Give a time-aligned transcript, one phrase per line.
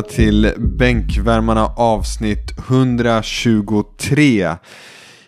[0.00, 4.56] Välkomna till Bänkvärmarna avsnitt 123.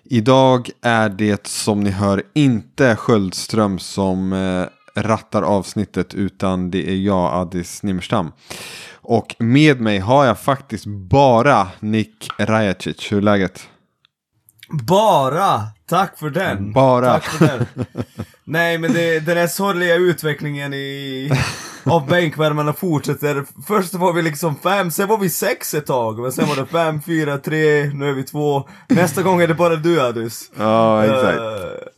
[0.04, 4.64] Idag är det som ni hör inte Sköldström som eh,
[5.02, 8.32] rattar avsnittet utan det är jag, Addis Nimmerstam.
[8.92, 13.12] Och med mig har jag faktiskt bara Nick Rajacic.
[13.12, 13.68] Hur är läget?
[14.82, 15.60] Bara!
[15.92, 16.72] Tack för den!
[16.72, 17.12] Bara.
[17.12, 17.66] Tack för den.
[18.44, 21.30] Nej men det, den här sorgliga utvecklingen i,
[21.84, 23.44] av bänkvärmarna fortsätter.
[23.66, 26.18] Först var vi liksom fem, sen var vi sex ett tag.
[26.18, 28.68] Men sen var det fem, fyra, tre, nu är vi två.
[28.88, 30.50] Nästa gång är det bara du Adus.
[30.58, 31.38] Ja, exakt.
[31.38, 31.88] Eh,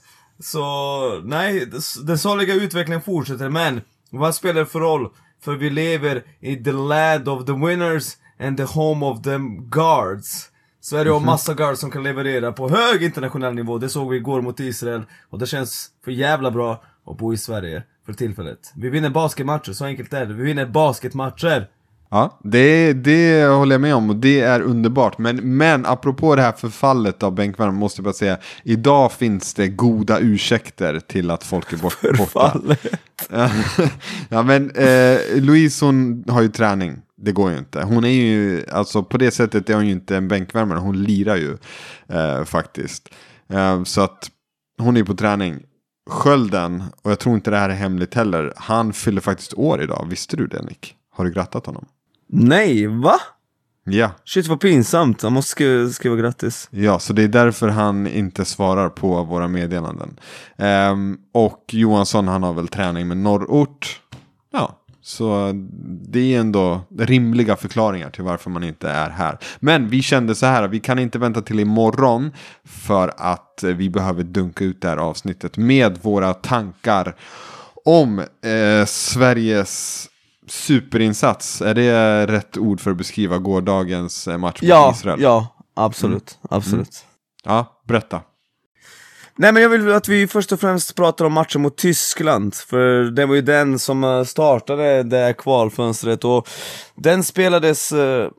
[0.40, 1.70] så, nej,
[2.04, 5.08] den sorgliga utvecklingen fortsätter, men vad spelar det för roll?
[5.44, 8.08] För vi lever i the land of the winners
[8.40, 10.50] and the home of the guards.
[10.84, 14.42] Sverige har massa guards som kan leverera på hög internationell nivå, det såg vi igår
[14.42, 15.02] mot Israel.
[15.30, 18.72] Och det känns för jävla bra att bo i Sverige för tillfället.
[18.76, 20.34] Vi vinner basketmatcher, så enkelt är det.
[20.34, 21.68] Vi vinner basketmatcher!
[22.10, 25.18] Ja, det, det håller jag med om och det är underbart.
[25.18, 28.38] Men, men apropå det här förfallet av bänkvärmen måste jag bara säga.
[28.64, 32.16] Idag finns det goda ursäkter till att folk är bort, borta.
[32.16, 32.86] Förfallet.
[34.28, 37.03] ja men eh, Louise hon har ju träning.
[37.24, 37.82] Det går ju inte.
[37.82, 40.78] Hon är ju, alltså på det sättet är hon ju inte en bänkvärmare.
[40.78, 41.56] Hon lirar ju
[42.08, 43.08] eh, faktiskt.
[43.48, 44.30] Eh, så att
[44.78, 45.62] hon är på träning.
[46.10, 50.06] Skölden, och jag tror inte det här är hemligt heller, han fyller faktiskt år idag.
[50.10, 50.94] Visste du det Nick?
[51.10, 51.84] Har du grattat honom?
[52.28, 53.14] Nej, va?
[53.84, 56.68] Ja, Shit vad pinsamt, jag måste skriva, skriva grattis.
[56.70, 60.20] ja, så det är därför han inte svarar på våra meddelanden.
[60.58, 64.00] Ehm, och Johansson, han har väl träning med norrort.
[64.52, 65.52] Ja, så
[66.08, 69.38] det är ändå rimliga förklaringar till varför man inte är här.
[69.60, 72.30] Men vi kände så här, vi kan inte vänta till imorgon
[72.64, 77.14] för att vi behöver dunka ut det här avsnittet med våra tankar
[77.84, 80.06] om eh, Sveriges
[80.48, 81.62] superinsats.
[81.62, 85.20] Är det rätt ord för att beskriva gårdagens eh, match mot Ja, Israel?
[85.22, 87.04] ja, absolut, absolut.
[87.44, 88.20] Ja, berätta.
[89.36, 93.04] Nej men jag vill att vi först och främst pratar om matchen mot Tyskland, för
[93.04, 96.48] det var ju den som eh, startade det här kvalfönstret och
[96.94, 98.30] den spelades eh,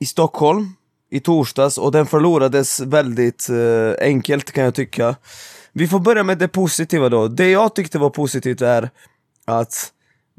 [0.00, 0.68] i Stockholm
[1.10, 5.16] i torsdags och den förlorades väldigt eh, enkelt kan jag tycka.
[5.72, 7.28] Vi får börja med det positiva då.
[7.28, 8.90] Det jag tyckte var positivt är
[9.44, 9.92] att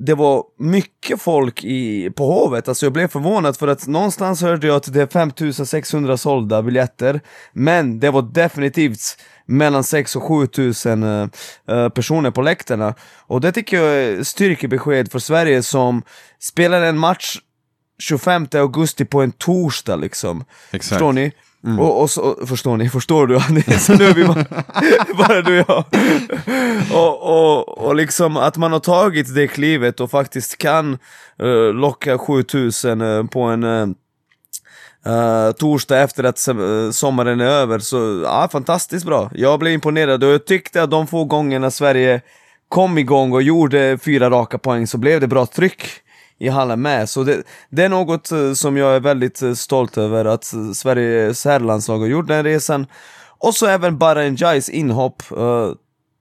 [0.05, 4.67] det var mycket folk i, på Hovet, alltså jag blev förvånad för att någonstans hörde
[4.67, 7.21] jag att det är 5600 sålda biljetter
[7.53, 11.27] Men det var definitivt mellan 6 och 7000 uh,
[11.71, 12.95] uh, personer på läktarna
[13.27, 16.03] Och det tycker jag är styrkebesked för Sverige som
[16.39, 17.37] spelar en match
[17.99, 20.89] 25 augusti på en torsdag liksom Exakt.
[20.89, 21.31] Förstår ni?
[21.63, 21.79] Mm.
[21.79, 22.89] Och, och så, förstår ni?
[22.89, 23.39] Förstår du?
[23.79, 24.45] så nu är vi bara,
[25.27, 25.83] bara du och jag.
[26.93, 30.97] Och, och, och liksom att man har tagit det klivet och faktiskt kan
[31.43, 33.87] uh, locka 7000 uh, eh, på en uh,
[35.07, 36.39] uh, torsdag efter att
[36.95, 39.31] sommaren är över, så ja, fantastiskt bra.
[39.33, 42.21] Jag blev imponerad och jag tyckte att de få gångerna Sverige
[42.69, 45.83] kom igång och gjorde fyra raka poäng så blev det bra tryck
[46.41, 47.09] i hallen med.
[47.09, 50.71] Så det, det är något eh, som jag är väldigt eh, stolt över att eh,
[50.71, 52.85] Sveriges herrlandslag har gjort den resan.
[53.39, 55.23] Och så även Bahrain Jais inhopp.
[55.37, 55.69] eh,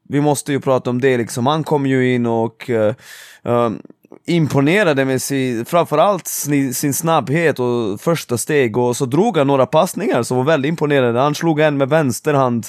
[0.08, 1.46] vi måste ju prata om det liksom.
[1.46, 2.94] Han kom ju in och eh,
[3.44, 3.70] eh,
[4.26, 9.66] imponerade med sin, framförallt sin, sin snabbhet och första steg och så drog han några
[9.66, 11.20] passningar som var väldigt imponerande.
[11.20, 12.66] Han slog en med vänster hand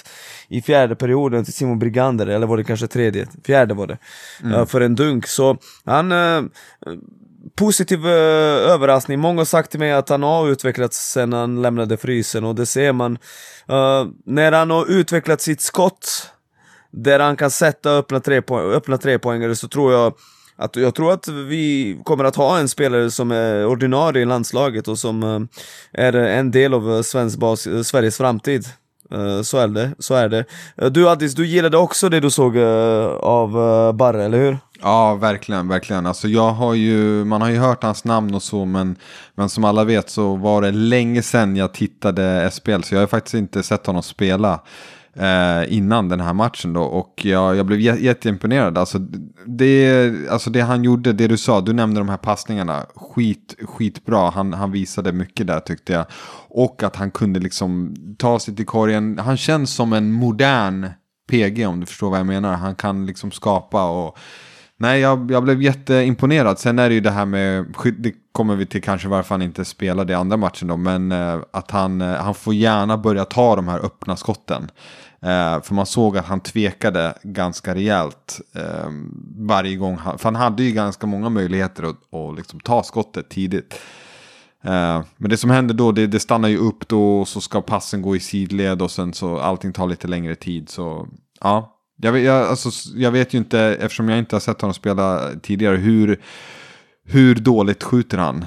[0.47, 3.28] i fjärde perioden till Simon Brigander, eller var det kanske tredje?
[3.45, 3.97] Fjärde var det.
[4.43, 5.28] eh, för en dunk.
[5.28, 6.11] Så han
[7.55, 9.19] positiv eh, överraskning.
[9.19, 12.65] Många har sagt till mig att han har utvecklats sen han lämnade frysen och det
[12.65, 13.17] ser man.
[13.69, 16.31] Uh, när han har utvecklat sitt skott,
[16.91, 20.13] där han kan sätta öppna, trepo- öppna trepoängare så tror jag
[20.55, 24.87] att, jag tror att vi kommer att ha en spelare som är ordinarie i landslaget
[24.87, 25.41] och som uh,
[25.93, 28.65] är en del av eh, svensk bas, Sveriges framtid.
[29.13, 30.45] Uh, Så är det, så är det.
[30.89, 33.51] Du Addis, du gillade också det du såg av
[33.93, 34.57] Barre, eller hur?
[34.81, 36.05] Ja, verkligen, verkligen.
[36.05, 38.95] Alltså jag har ju, man har ju hört hans namn och så, men,
[39.35, 43.07] men som alla vet så var det länge sedan jag tittade SPL, så jag har
[43.07, 44.61] faktiskt inte sett honom spela
[45.13, 46.81] eh, innan den här matchen då.
[46.81, 48.78] Och jag, jag blev jätteimponerad.
[48.78, 48.99] Alltså
[49.45, 54.29] det, alltså det han gjorde, det du sa, du nämnde de här passningarna, skit, skitbra.
[54.29, 56.05] Han, han visade mycket där tyckte jag.
[56.49, 59.19] Och att han kunde liksom ta sig till korgen.
[59.19, 60.89] Han känns som en modern
[61.29, 62.53] PG om du förstår vad jag menar.
[62.53, 64.17] Han kan liksom skapa och
[64.81, 66.59] Nej, jag, jag blev jätteimponerad.
[66.59, 67.66] Sen är det ju det här med,
[67.97, 71.39] det kommer vi till kanske varför han inte spelade i andra matchen då, men eh,
[71.51, 74.72] att han, eh, han får gärna börja ta de här öppna skotten.
[75.22, 78.89] Eh, för man såg att han tvekade ganska rejält eh,
[79.37, 79.97] varje gång.
[79.97, 83.79] Han, för han hade ju ganska många möjligheter att, att liksom ta skottet tidigt.
[84.63, 87.61] Eh, men det som händer då, det, det, stannar ju upp då och så ska
[87.61, 90.69] passen gå i sidled och sen så allting tar lite längre tid.
[90.69, 91.07] Så
[91.41, 95.29] ja, jag, jag, alltså, jag vet ju inte, eftersom jag inte har sett honom spela
[95.41, 96.21] tidigare, hur,
[97.05, 98.45] hur dåligt skjuter han?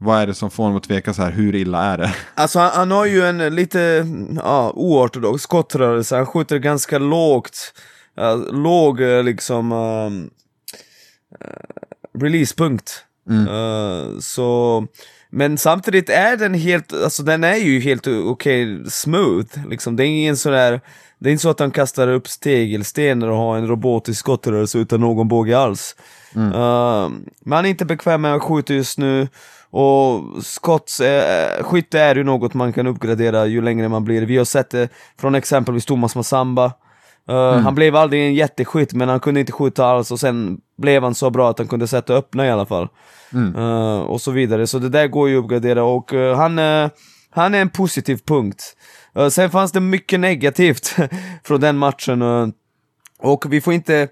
[0.00, 1.30] Vad är det som får honom att tveka så här?
[1.30, 2.14] Hur illa är det?
[2.34, 4.06] Alltså han, han har ju en lite
[4.36, 7.74] ja, oortodox skottrörelse, han skjuter ganska lågt,
[8.20, 10.10] uh, låg eh, liksom uh,
[12.20, 13.04] releasepunkt.
[13.30, 13.48] Mm.
[13.48, 14.86] Uh, så,
[15.38, 19.96] men samtidigt är den helt, alltså den är ju helt okej okay, smooth, liksom.
[19.96, 20.80] det är ingen sådär
[21.18, 25.00] det är inte så att han kastar upp stegelstenar och har en robotisk skottrörelse utan
[25.00, 25.96] någon båge alls.
[26.34, 26.52] Mm.
[26.52, 29.28] Uh, men han är inte bekväm med att skjuta just nu.
[29.70, 34.22] Och skotts, eh, skytte är ju något man kan uppgradera ju längre man blir.
[34.22, 34.88] Vi har sett det
[35.20, 36.72] från exempelvis Thomas Massamba.
[37.30, 37.64] Uh, mm.
[37.64, 41.14] Han blev aldrig en jätteskytt men han kunde inte skjuta alls och sen blev han
[41.14, 42.88] så bra att han kunde sätta öppna i alla fall.
[43.32, 43.56] Mm.
[43.56, 46.58] Uh, och så vidare, så det där går ju att uppgradera och uh, han,
[47.30, 48.76] han är en positiv punkt.
[49.30, 50.96] sen fanns det mycket negativt
[51.44, 52.22] från den matchen
[53.18, 54.08] och vi får inte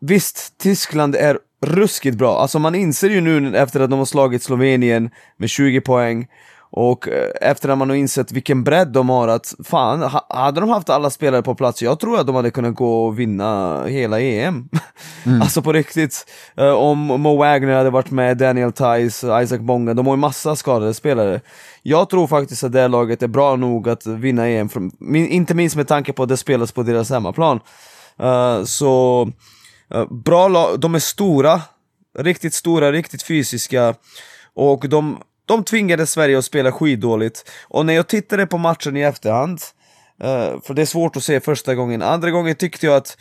[0.00, 2.40] Visst, Tyskland är ruskigt bra.
[2.40, 6.26] Alltså man inser ju nu efter att de har slagit Slovenien med 20 poäng
[6.70, 10.70] och eh, efter att man har insett vilken bredd de har att fan, hade de
[10.70, 14.20] haft alla spelare på plats, jag tror att de hade kunnat gå och vinna hela
[14.20, 14.68] EM.
[15.26, 15.42] Mm.
[15.42, 16.26] alltså på riktigt.
[16.56, 20.56] Eh, om Mo Wagner hade varit med, Daniel Tice, Isaac Bonga, de har ju massa
[20.56, 21.40] skadade spelare.
[21.82, 24.68] Jag tror faktiskt att det laget är bra nog att vinna EM,
[25.14, 27.60] inte minst med tanke på att det spelas på deras hemmaplan.
[28.22, 29.28] Uh, så
[30.24, 31.60] Bra lag, de är stora,
[32.18, 33.94] riktigt stora, riktigt fysiska
[34.54, 37.50] och de, de tvingade Sverige att spela skitdåligt.
[37.62, 39.60] Och när jag tittade på matchen i efterhand,
[40.24, 43.18] uh, för det är svårt att se första gången, andra gången tyckte jag att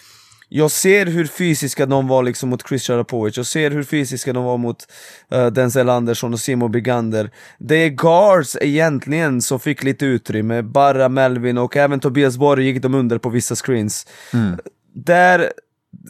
[0.50, 4.44] jag ser hur fysiska de var liksom mot Chris Sharapovic, jag ser hur fysiska de
[4.44, 4.88] var mot
[5.36, 7.32] uh, Denzel Andersson och Simo Bigander.
[7.60, 12.82] Det är guards egentligen som fick lite utrymme, Barra, Melvin och även Tobias Borg gick
[12.82, 14.08] de under på vissa screens.
[14.34, 14.60] Mm.
[14.94, 15.52] Där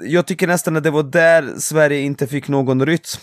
[0.01, 3.19] jag tycker nästan att det var där Sverige inte fick någon rytm.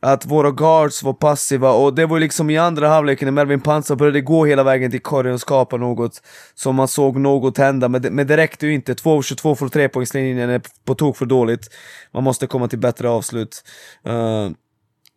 [0.00, 3.96] Att våra guards var passiva och det var liksom i andra halvleken när Melvin Pansa
[3.96, 6.22] började gå hela vägen till korgen och skapa något
[6.54, 8.94] som man såg något hända, men det, men det räckte ju inte.
[8.94, 11.68] 2-22 från trepoängslinjen är på tok för dåligt.
[12.12, 13.64] Man måste komma till bättre avslut.
[14.08, 14.50] Uh,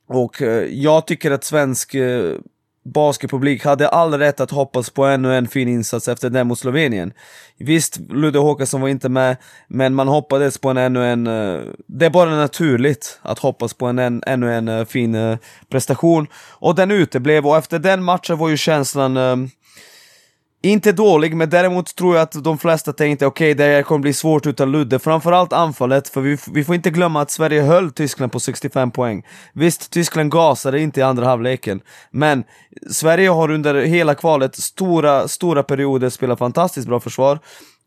[0.08, 2.36] och uh, jag tycker att svensk uh,
[2.84, 7.14] basketpublik hade all rätt att hoppas på ännu en fin insats efter den mot Slovenien.
[7.58, 9.38] Visst, Ludde Håkansson var inte med,
[9.68, 11.28] men man hoppades på en ännu en...
[11.28, 15.38] Uh, det är bara naturligt att hoppas på en, en ännu en uh, fin uh,
[15.70, 16.28] prestation.
[16.50, 19.18] Och den uteblev, och efter den matchen var ju känslan
[20.62, 24.00] inte dålig, men däremot tror jag att de flesta tänkte okej, okay, det här kommer
[24.00, 27.92] bli svårt utan Ludde, framförallt anfallet, för vi, vi får inte glömma att Sverige höll
[27.92, 29.26] Tyskland på 65 poäng.
[29.54, 32.44] Visst, Tyskland gasade inte i andra halvleken, men
[32.92, 37.40] Sverige har under hela kvalet stora, stora perioder spelat fantastiskt bra försvar,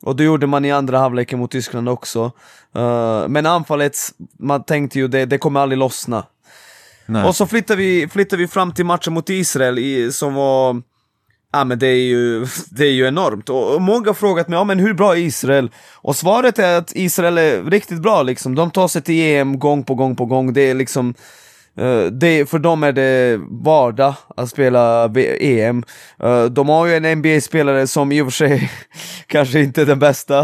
[0.03, 2.33] och det gjorde man i andra halvleken mot Tyskland också.
[2.77, 3.97] Uh, men anfallet,
[4.39, 6.27] man tänkte ju det, det kommer aldrig lossna.
[7.07, 7.25] Nej.
[7.25, 10.83] Och så flyttar vi, flyttar vi fram till matchen mot Israel i, som var
[11.55, 13.49] Ja men det är ju, det är ju enormt.
[13.49, 15.71] Och, många har frågat mig, ja men hur bra är Israel?
[15.95, 18.55] Och svaret är att Israel är riktigt bra liksom.
[18.55, 20.53] De tar sig till EM gång på gång på gång.
[20.53, 21.15] Det är liksom
[21.81, 25.85] Uh, det, för dem är det vardag att spela EM.
[26.25, 28.71] Uh, de har ju en NBA-spelare som i och för sig
[29.27, 30.43] kanske inte är den bästa.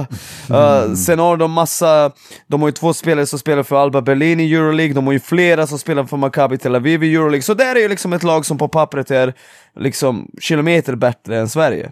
[0.50, 0.96] Uh, mm.
[0.96, 2.12] Sen har de massa,
[2.46, 5.20] de har ju två spelare som spelar för Alba Berlin i Euroleague, de har ju
[5.20, 8.22] flera som spelar för Maccabi Tel Aviv i Euroleague, så där är ju liksom ett
[8.22, 9.34] lag som på pappret är
[9.80, 11.90] liksom kilometer bättre än Sverige.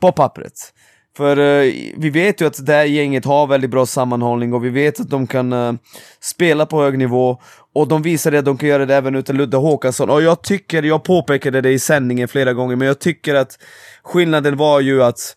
[0.00, 0.72] På pappret.
[1.16, 4.70] För uh, vi vet ju att det här gänget har väldigt bra sammanhållning och vi
[4.70, 5.74] vet att de kan uh,
[6.20, 7.40] spela på hög nivå
[7.76, 10.10] och de visade att de kan göra det även utan Ludde Håkansson.
[10.10, 13.58] Och jag tycker, jag påpekade det i sändningen flera gånger, men jag tycker att
[14.02, 15.36] skillnaden var ju att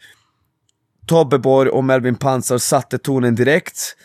[1.07, 3.95] Tobbe Borg och Melvin Pansar satte tonen direkt.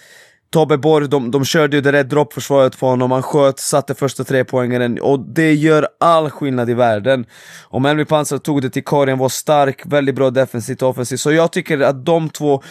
[0.54, 4.24] Tobbe Borg, de, de körde ju det där droppförsvaret på honom, han sköt, satte första
[4.24, 7.26] trepoängaren och det gör all skillnad i världen.
[7.64, 11.20] Och Melvin Pansar tog det till korgen, var stark, väldigt bra defensivt och offensivt.
[11.20, 12.62] Så jag tycker att de två,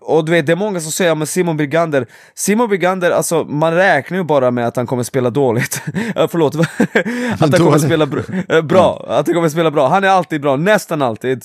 [0.00, 3.74] och du vet det är många som säger men Simon Brigander, Simon Brigander, alltså man
[3.74, 5.82] räknar ju bara med att han kommer spela dåligt.
[6.14, 6.54] Förlåt,
[7.40, 9.88] att han kommer spela br äh, bra, att han kommer spela bra.
[9.88, 11.44] Han är alltid bra, nästan alltid.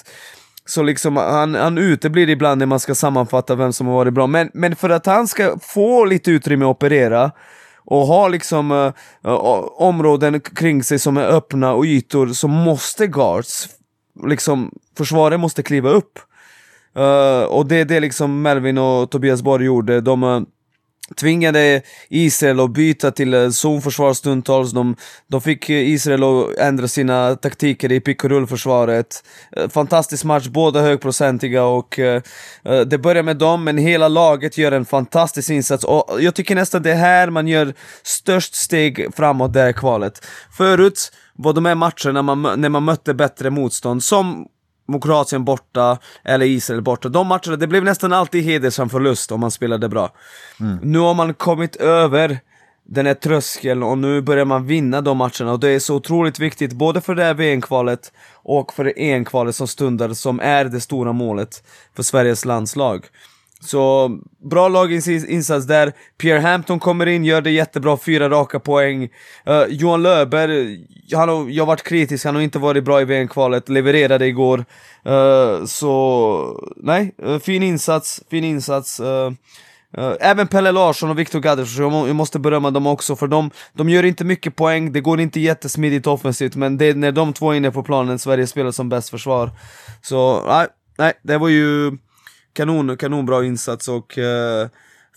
[0.67, 4.27] Så liksom han, han uteblir ibland när man ska sammanfatta vem som har varit bra,
[4.27, 7.31] men, men för att han ska få lite utrymme att operera
[7.77, 8.91] och ha liksom uh,
[9.25, 9.33] uh,
[9.77, 13.69] områden kring sig som är öppna och ytor så måste guards,
[14.27, 16.19] liksom försvaret måste kliva upp.
[16.97, 20.01] Uh, och det är det liksom Melvin och Tobias Borg gjorde.
[20.01, 20.41] De uh,
[21.15, 24.71] tvingade Israel att byta till eh, zonförsvar stundtals.
[24.71, 24.95] De,
[25.27, 29.23] de fick eh, Israel att ändra sina taktiker i pick och rullförsvaret.
[29.57, 32.21] Eh, fantastisk match, båda högprocentiga och uh,
[32.81, 35.83] det börjar med dem, men hela laget gör en fantastisk insats.
[35.83, 37.73] Och jag tycker nästan det är här man gör
[38.03, 40.25] störst steg framåt det här kvalet.
[40.57, 44.47] Förut var de här matcherna man, när man mötte bättre motstånd, som
[44.87, 47.09] mot Kroatien borta, eller Israel borta.
[47.09, 50.09] De matcherna, det blev nästan alltid hedersam förlust om man spelade bra.
[50.59, 50.77] Mm.
[50.81, 52.39] Nu har man kommit över
[52.89, 56.39] den här tröskeln och nu börjar man vinna de matcherna och det är så otroligt
[56.39, 60.81] viktigt både för det här VM-kvalet och för det EM-kvalet som stundar som är det
[60.81, 61.63] stora målet
[61.95, 63.05] för Sveriges landslag.
[63.59, 64.11] Så
[64.49, 69.03] bra laginsats där, Pierre Hampton kommer in, gör det jättebra, fyra raka poäng.
[69.49, 70.77] Uh, Johan Löber,
[71.15, 74.65] han har, jag har varit kritisk, han har inte varit bra i VM-kvalet, levererade igår.
[75.07, 79.01] Uh, så, nej, uh, fin insats, fin insats.
[80.19, 84.03] även Pelle Larsson och Viktor Gaders, jag, måste berömma dem också för de, de gör
[84.03, 87.55] inte mycket poäng, det går inte jättesmidigt offensivt men det är när de två är
[87.55, 89.51] inne på planen Sverige spelar som bäst försvar.
[90.01, 91.97] Så, nej, nej, det var ju
[92.57, 94.69] kanon, kanonbra insats och uh,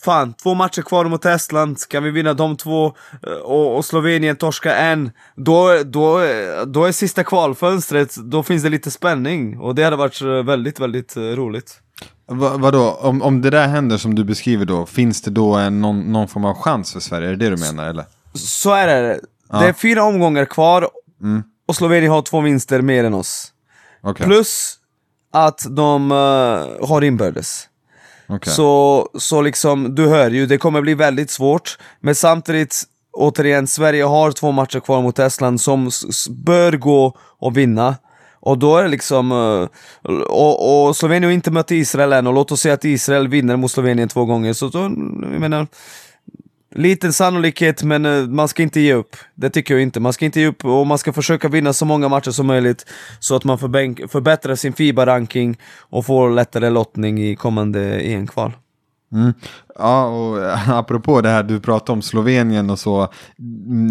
[0.02, 2.86] Fan, två matcher kvar mot Estland, kan vi vinna de två
[3.26, 6.20] uh, och, och, Slovenien torska en, då, då,
[6.66, 10.80] då är sista kvalfönstret, då finns det lite spänning och det hade varit uh, väldigt,
[10.80, 11.80] väldigt roligt.
[12.26, 15.80] Va, vadå, om, om det där händer som du beskriver då, finns det då en,
[15.80, 17.28] någon, någon form av chans för Sverige?
[17.28, 18.04] Är det det du menar eller?
[18.34, 19.58] Så är det, ja.
[19.58, 20.88] det är fyra omgångar kvar
[21.22, 21.42] mm.
[21.68, 23.52] och Slovenien har två vinster mer än oss.
[24.02, 24.26] Okay.
[24.26, 24.79] Plus
[25.32, 27.66] att de uh, har inbördes.
[28.28, 28.52] Okay.
[28.52, 32.82] Så, så liksom, du hör ju, det kommer bli väldigt svårt, men samtidigt
[33.12, 35.90] återigen, Sverige har två matcher kvar mot Estland som
[36.30, 37.96] bör gå och vinna.
[38.42, 39.68] Och då är det liksom, uh,
[40.28, 43.56] och, och Slovenien har inte mött Israel än, och låt oss säga att Israel vinner
[43.56, 44.90] mot Slovenien två gånger, så då, jag
[45.40, 45.66] menar,
[46.74, 49.16] Liten sannolikhet, men eh, man ska inte ge upp.
[49.34, 50.00] Det tycker jag inte.
[50.00, 52.86] Man ska inte ge upp och man ska försöka vinna så många matcher som möjligt
[53.20, 58.52] så att man förbättrar sin FIBA-ranking och får lättare lottning i kommande EM-kval.
[59.12, 59.32] Mm.
[59.78, 63.08] Ja, och apropå det här du pratade om Slovenien och så.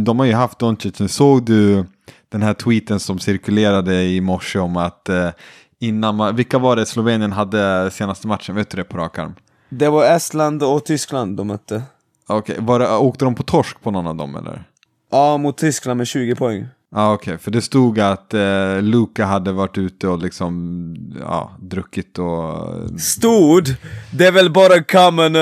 [0.05, 1.13] De har ju haft Doncic.
[1.13, 1.85] Såg du
[2.29, 5.29] den här tweeten som cirkulerade i morse om att eh,
[5.79, 8.55] innan man, vilka var det Slovenien hade senaste matchen?
[8.55, 9.35] Vet du det på rak arm?
[9.69, 11.83] Det var Estland och Tyskland de mötte.
[12.29, 12.87] Okej, okay.
[12.87, 14.63] åkte de på torsk på någon av dem eller?
[15.11, 16.67] Ja, mot Tyskland med 20 poäng.
[16.91, 17.37] Ja ah, okej, okay.
[17.43, 22.99] för det stod att eh, Luka hade varit ute och liksom, ja, druckit och...
[22.99, 23.75] Stod?
[24.11, 25.41] Det är väl bara common, uh,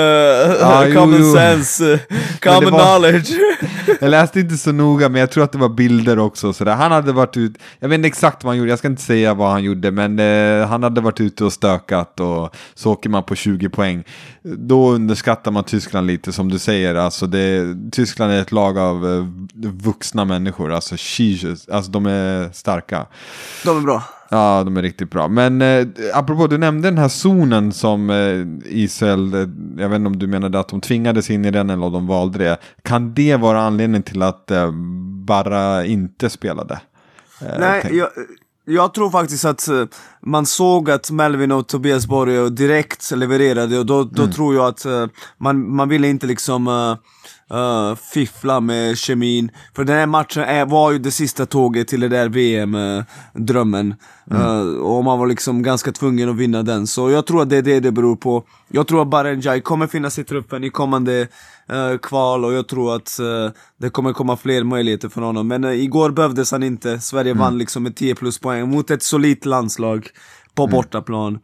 [0.62, 1.34] ah, common jo, jo.
[1.34, 1.98] sense, uh,
[2.40, 3.30] common var, knowledge.
[4.00, 6.52] jag läste inte så noga, men jag tror att det var bilder också.
[6.52, 6.74] Så där.
[6.74, 9.34] Han hade varit ute, jag vet inte exakt vad han gjorde, jag ska inte säga
[9.34, 13.22] vad han gjorde, men eh, han hade varit ute och stökat och så åker man
[13.22, 14.04] på 20 poäng.
[14.42, 16.94] Då underskattar man Tyskland lite, som du säger.
[16.94, 19.24] Alltså det, Tyskland är ett lag av eh,
[19.70, 23.06] vuxna människor, alltså Jesus, alltså de är starka.
[23.64, 24.02] De är bra.
[24.30, 25.28] Ja, de är riktigt bra.
[25.28, 29.40] Men eh, apropå, du nämnde den här zonen som eh, Israel, eh,
[29.82, 32.06] jag vet inte om du menade att de tvingades in i den eller om de
[32.06, 32.56] valde det.
[32.82, 34.70] Kan det vara anledningen till att eh,
[35.24, 36.80] Barra inte spelade?
[37.40, 38.08] Eh, Nej, jag,
[38.64, 39.84] jag, tror faktiskt att eh,
[40.22, 44.34] man såg att Melvin och Tobias Borg direkt levererade och då, då mm.
[44.34, 45.06] tror jag att eh,
[45.38, 46.96] man, man ville inte liksom
[47.54, 49.50] uh, fiffla med kemin.
[49.76, 53.94] För den här matchen är, var ju det sista tåget till det där VM-drömmen.
[54.30, 54.42] Mm.
[54.42, 56.86] uh, och man var liksom ganska tvungen att vinna den.
[56.86, 58.44] Så jag tror att det är det det beror på.
[58.68, 61.28] Jag tror att Barenjai kommer finnas i truppen i kommande
[61.72, 65.48] uh, kval och jag tror att uh, det kommer komma fler möjligheter för honom.
[65.48, 67.00] Men uh, igår behövdes han inte.
[67.00, 67.40] Sverige mm.
[67.40, 70.08] vann liksom med 10 plus poäng mot ett solitt landslag
[70.54, 70.72] på mm.
[70.72, 71.38] bortaplan.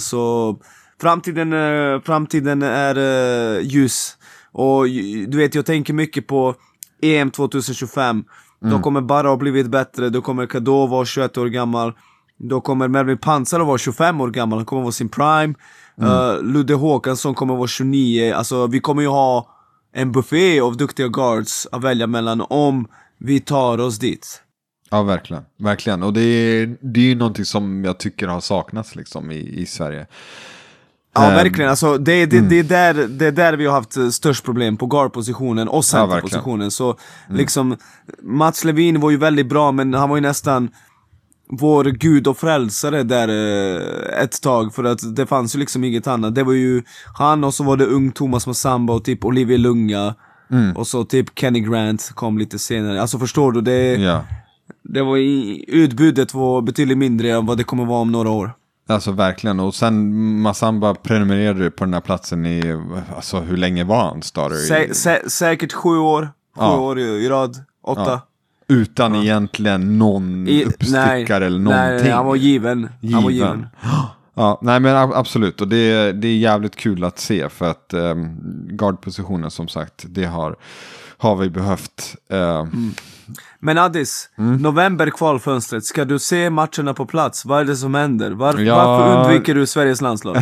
[0.00, 0.56] så
[1.00, 1.50] framtiden,
[2.02, 4.16] framtiden är ljus.
[4.52, 4.84] Och
[5.28, 6.54] du vet, jag tänker mycket på
[7.02, 8.24] EM 2025.
[8.62, 8.74] Mm.
[8.74, 11.92] Då kommer Barra ha blivit bättre, då kommer Kado vara 21 år gammal.
[12.38, 15.54] Då kommer Melvin Pansar att vara 25 år gammal, han kommer vara sin prime.
[15.98, 16.10] Mm.
[16.10, 18.34] Uh, Ludde Håkansson kommer vara 29.
[18.34, 19.56] Alltså vi kommer ju ha
[19.92, 22.88] en buffé av duktiga guards att välja mellan om
[23.18, 24.42] vi tar oss dit.
[24.90, 25.42] Ja, verkligen.
[25.58, 26.02] Verkligen.
[26.02, 29.66] Och det är, det är ju någonting som jag tycker har saknats liksom i, i
[29.66, 30.06] Sverige.
[31.14, 32.48] Ja um, verkligen, alltså, det, det, mm.
[32.48, 35.84] det, är där, det är där vi har haft eh, störst problem på guard-positionen och
[35.84, 36.64] center-positionen.
[36.64, 37.38] Ja, så mm.
[37.38, 37.76] liksom,
[38.22, 40.68] Mats Levin var ju väldigt bra men han var ju nästan
[41.50, 46.06] vår gud och frälsare där eh, ett tag för att det fanns ju liksom inget
[46.06, 46.34] annat.
[46.34, 46.82] Det var ju
[47.14, 50.14] han och så var det ung Thomas Massamba och typ Olivier Lunga.
[50.50, 50.76] Mm.
[50.76, 53.00] Och så typ Kenny Grant kom lite senare.
[53.00, 53.60] Alltså förstår du?
[53.60, 54.24] Det, ja.
[54.82, 58.52] det var i, utbudet var betydligt mindre än vad det kommer vara om några år.
[58.90, 59.60] Alltså verkligen.
[59.60, 62.78] Och sen Massamba prenumererade på den här platsen i,
[63.16, 64.56] alltså hur länge var han starter?
[64.56, 66.78] Sä, sä, säkert sju år, sju Ja.
[66.80, 68.02] år i, rad, åtta.
[68.10, 68.20] Ja.
[68.68, 71.86] Utan egentligen någon I- uppstickare eller någonting.
[71.94, 72.88] Nej, nej, han var given.
[73.12, 73.48] Han var Given.
[73.48, 73.66] given.
[74.34, 75.60] Ja, nej men absolut.
[75.60, 78.36] Och det, det är jävligt kul att se för att um,
[78.70, 80.56] guardpositionen som sagt, det har,
[81.18, 82.16] har vi behövt.
[82.30, 82.66] Eh,
[83.62, 84.56] Men Addis, Mm.
[84.56, 87.44] november kvalfönstret, ska du se matcherna på plats?
[87.44, 88.30] Vad är det som händer?
[88.30, 88.76] Var, Ja.
[88.76, 90.36] Varför undviker du Sveriges landslag?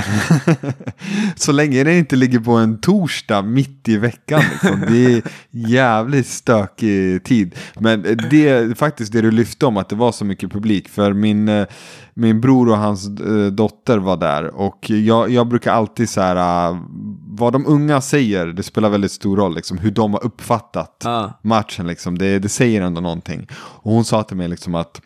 [1.37, 4.43] Så länge det inte ligger på en torsdag mitt i veckan.
[4.53, 4.81] Liksom.
[4.89, 7.55] Det är jävligt stökig tid.
[7.79, 10.89] Men det är faktiskt det du lyfte om att det var så mycket publik.
[10.89, 11.67] För min, eh,
[12.19, 14.45] min bror och hans eh, dotter var där.
[14.55, 16.79] Och jag, jag brukar alltid så här, eh,
[17.31, 19.55] vad de unga säger, det spelar väldigt stor roll.
[19.55, 21.33] Liksom, hur de har uppfattat Ja.
[21.43, 21.87] matchen.
[21.87, 22.19] Liksom.
[22.19, 23.47] Det, det säger ändå någonting.
[23.57, 25.01] Och hon sa till mig liksom att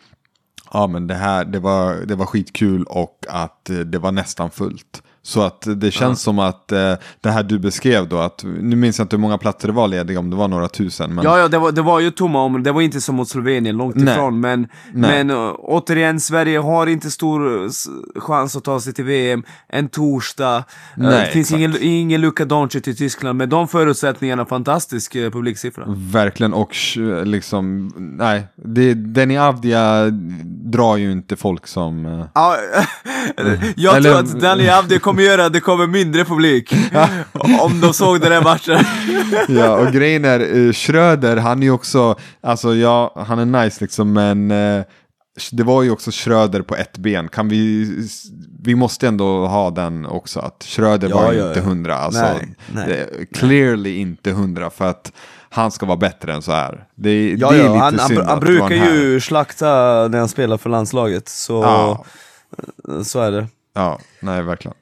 [0.73, 4.51] Ja men det här, det var, det var skitkul och att eh, det var nästan
[4.51, 5.03] fullt.
[5.25, 8.97] Så att det känns som att eh, det här du beskrev då, att nu minns
[8.97, 11.15] jag inte hur många platser det var lediga, om det var några tusen.
[11.15, 13.29] Men Ja, ja det, var, det var ju tomma om, det var inte som mot
[13.29, 14.13] Slovenien, långt Nej.
[14.13, 14.39] ifrån.
[14.39, 15.25] Men, Nej.
[15.25, 17.69] men uh, återigen, Sverige har inte stor
[18.19, 20.57] chans att ta sig till VM en torsdag.
[20.57, 20.63] Uh,
[20.95, 21.59] Nej, det finns exakt.
[21.59, 25.83] ingen, ingen Luka Doncic i Tyskland, med de förutsättningarna, fantastisk uh, publiksiffra.
[25.87, 26.75] verkligen, och
[27.23, 30.09] liksom, nej, det, Denny Avdia
[30.65, 32.05] drar ju inte folk som...
[32.05, 32.57] eh, Ja,
[33.75, 36.73] jag tror att Dani Avdi kommer göra att det kommer mindre publik.
[37.59, 38.85] Om de såg den här matchen.
[39.57, 43.77] ja, och grejen är, uh, Schröder, han är ju också, alltså ja, han är nice
[43.81, 44.83] liksom, men eh,
[45.51, 47.27] det var ju också Schröder på ett ben.
[47.27, 47.89] Kan vi,
[48.63, 51.95] vi måste ändå ha den också, att Schröder Ja, var ja, inte hundra.
[51.95, 53.27] Alltså, Nej, nej.
[53.33, 55.11] clearly inte hundra, för att
[55.49, 56.85] han ska vara bättre än så här.
[56.95, 59.65] Det, Ja, det är ja, lite han, han, synd han var brukar ju slakta
[60.07, 62.05] när han spelar för landslaget, så, Ja,
[63.03, 63.47] så är det.
[63.73, 64.75] ja, nej verkligen.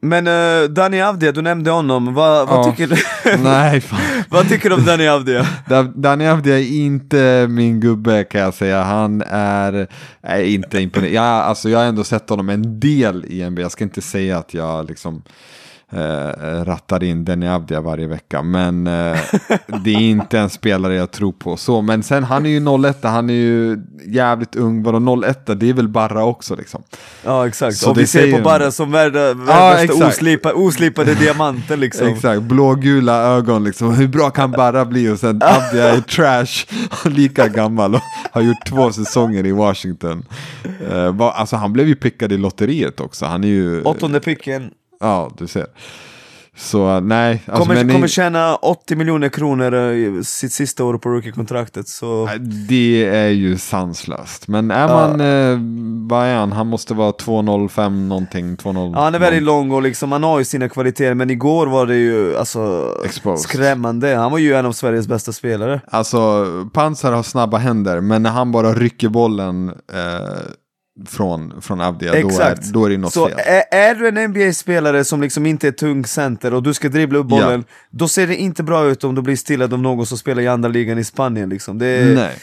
[0.00, 2.70] Men uh, Dani Avdia, du nämnde honom, vad, vad, Ja.
[2.72, 3.82] tycker, du- nej,
[4.30, 5.46] vad tycker du om Dani Avdia?
[5.68, 8.82] Da- Danny Avdia är inte min gubbe kan jag säga.
[8.82, 9.86] Han är,
[10.22, 11.12] är inte imponerad.
[11.14, 13.62] Jag, alltså, jag har ändå sett honom en del i NBA.
[13.62, 15.22] Jag ska inte säga att jag liksom
[15.92, 18.42] eh, rattar in Danny Avdia varje vecka.
[18.42, 19.18] Men eh,
[19.84, 21.56] det är inte en spelare jag tror på.
[21.56, 24.82] Så, men sen han är ju 01, han är ju jävligt ung.
[24.82, 26.82] Vadå 01, det är väl Barra också liksom.
[27.24, 28.42] Ja exakt, Så och vi ser på.
[28.44, 30.14] Barra som värda, Ja, världens exakt.
[30.14, 32.06] oslipa, oslipade diamanter liksom.
[32.06, 33.94] Exakt, blågula ögon liksom.
[33.94, 35.08] Hur bra kan Barra bli?
[35.10, 36.66] Och sen Abdia är trash,
[37.10, 38.00] lika gammal och
[38.32, 40.24] har gjort två säsonger i Washington.
[41.12, 43.26] Va, alltså han blev ju pickad i lotteriet också.
[43.26, 43.82] Han är ju...
[43.82, 44.70] Åttonde picken,
[45.00, 45.66] Ja, du ser.
[46.58, 47.42] Så nej.
[47.46, 52.28] Alltså, kommer, men kommer tjäna 80 miljoner kronor eh, sitt sista år på rookie-kontraktet, så...
[52.68, 54.48] Det är ju sanslöst.
[54.48, 55.58] Men är man, eh,
[56.08, 56.52] vad är han?
[56.52, 58.56] Han måste vara 2,05 någonting.
[58.56, 61.66] 2,0 Ja, han är väldigt lång och liksom, han har ju sina kvaliteter, men igår
[61.66, 63.50] var det ju alltså Exposed.
[63.50, 64.16] skrämmande.
[64.16, 65.80] Han var ju en av Sveriges bästa spelare.
[65.90, 70.38] Alltså, Pansar har snabba händer, men när han bara rycker bollen eh,
[71.06, 73.38] från, från Avdia, då är, då är det något Så fel.
[73.38, 77.18] är, är du en NBA-spelare som liksom inte är tung center och du ska dribbla
[77.18, 80.18] upp bollen, då ser det inte bra ut om du blir stillad av någon som
[80.18, 81.78] spelar i andra ligan i Spanien liksom.
[81.78, 82.34] Det är, Nej.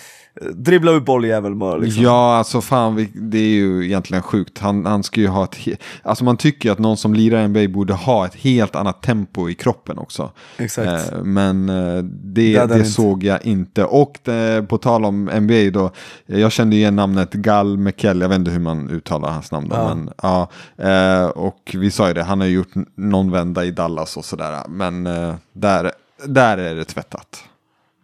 [0.41, 2.03] Dribbla upp bolljävel bara liksom.
[2.03, 4.59] Ja, alltså fan, det är ju egentligen sjukt.
[4.59, 5.57] Han, han ska ju ha ett...
[6.03, 9.49] Alltså man tycker ju att någon som lirar NBA borde ha ett helt annat tempo
[9.49, 10.31] i kroppen också.
[10.57, 11.11] Exakt.
[11.13, 12.85] Eh, men eh, det, Det det, inte.
[12.85, 13.85] såg jag inte.
[13.85, 15.91] Och det, på tal om NBA då,
[16.27, 19.69] eh, jag kände igen namnet Gal McKell, jag vet inte hur man uttalar hans namn
[19.69, 19.75] då.
[19.75, 19.95] Ja.
[19.95, 24.17] Men, ja, eh, och vi sa ju det, han har gjort någon vända i Dallas
[24.17, 24.63] och sådär.
[24.69, 25.91] Men eh, där,
[26.25, 27.43] där är det tvättat.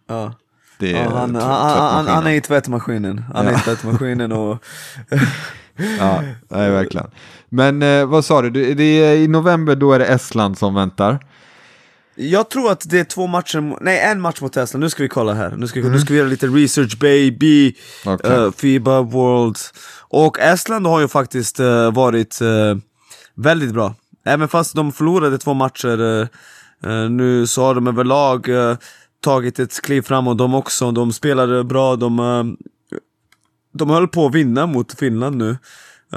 [0.08, 0.32] Ja.
[0.82, 3.24] Är Ja, han, han, han, är i tvättmaskinen.
[3.34, 4.58] Han är i tvättmaskinen och...
[5.98, 7.06] Ja, nej, verkligen.
[7.48, 8.74] Men eh, vad sa du?
[8.74, 11.18] Det, är, I november då är det Estland som väntar.
[12.14, 15.08] Jag tror att det är två matcher, nej en match mot Estland, nu ska vi
[15.08, 15.50] kolla här.
[15.56, 15.92] Nu ska, Mm.
[15.92, 17.74] nu ska vi göra lite research baby,
[18.06, 18.32] Okej.
[18.32, 19.56] Eh, Fiba World.
[20.08, 22.76] Och Estland har ju faktiskt eh, varit eh,
[23.34, 23.94] väldigt bra.
[24.24, 26.28] Även fast de förlorade två matcher
[27.08, 28.76] nu så har de överlag uh,
[29.22, 30.90] tagit ett kliv framåt de också.
[30.92, 32.44] De spelade bra, de, eh,
[33.74, 35.56] de höll på att vinna mot Finland nu.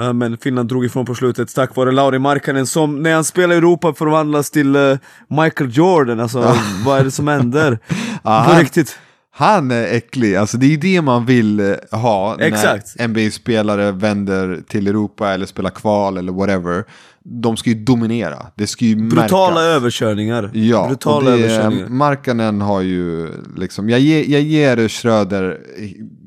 [0.00, 3.54] Eh, Men Finland drog ifrån på slutet tack vare Lauri Markkanen som när han spelar
[3.54, 4.96] i Europa förvandlas till eh,
[5.28, 7.78] Michael Jordan, alltså vad är det som händer?
[8.22, 8.98] Ja, På han- riktigt.
[9.38, 12.94] Han är äcklig, alltså det är det man vill ha Exakt.
[12.98, 16.84] när NBA-spelare vänder till Europa eller spelar kval eller whatever.
[17.28, 19.62] De ska ju dominera, det ska ju Brutala märkas.
[19.76, 20.50] överkörningar.
[20.54, 21.88] Ja, Brutala det, överkörningar.
[21.88, 25.60] Markkanen har ju liksom, jag, ger, jag ger Schröder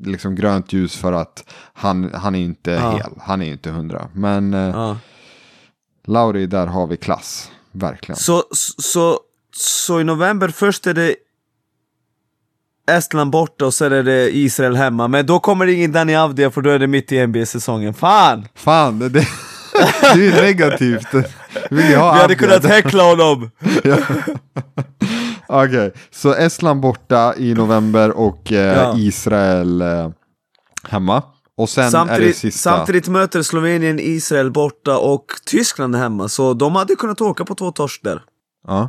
[0.04, 2.90] liksom grönt ljus för att han, han är inte Ja.
[2.90, 3.12] hel.
[3.20, 4.08] Han är inte hundra.
[4.14, 4.96] Men eh, Ja.
[6.06, 7.50] Lauri, där har vi klass.
[7.72, 8.16] Verkligen.
[8.16, 8.44] Så,
[8.78, 9.18] så,
[9.56, 11.14] så i november först är det
[12.90, 15.08] Estland borta och sen är det Israel hemma.
[15.08, 17.94] Men då kommer det ingen Dani Avdia för då är det mitt i NBA-säsongen.
[17.94, 18.48] Fan!
[18.54, 19.26] Fan, det,
[20.00, 21.06] det, är ju negativt.
[21.70, 23.50] Vi vill ha Vi hade kunnat häckla honom!
[25.48, 28.94] Okej, så Estland borta i november och eh, Ja.
[28.98, 30.10] Israel eh,
[30.88, 31.22] hemma.
[31.56, 32.70] Och sen är det Samtidigt, sista.
[32.76, 36.28] samtidigt möter Slovenien Israel borta och Tyskland hemma.
[36.28, 38.22] Så de hade kunnat åka på två torsk där.
[38.66, 38.88] Ja,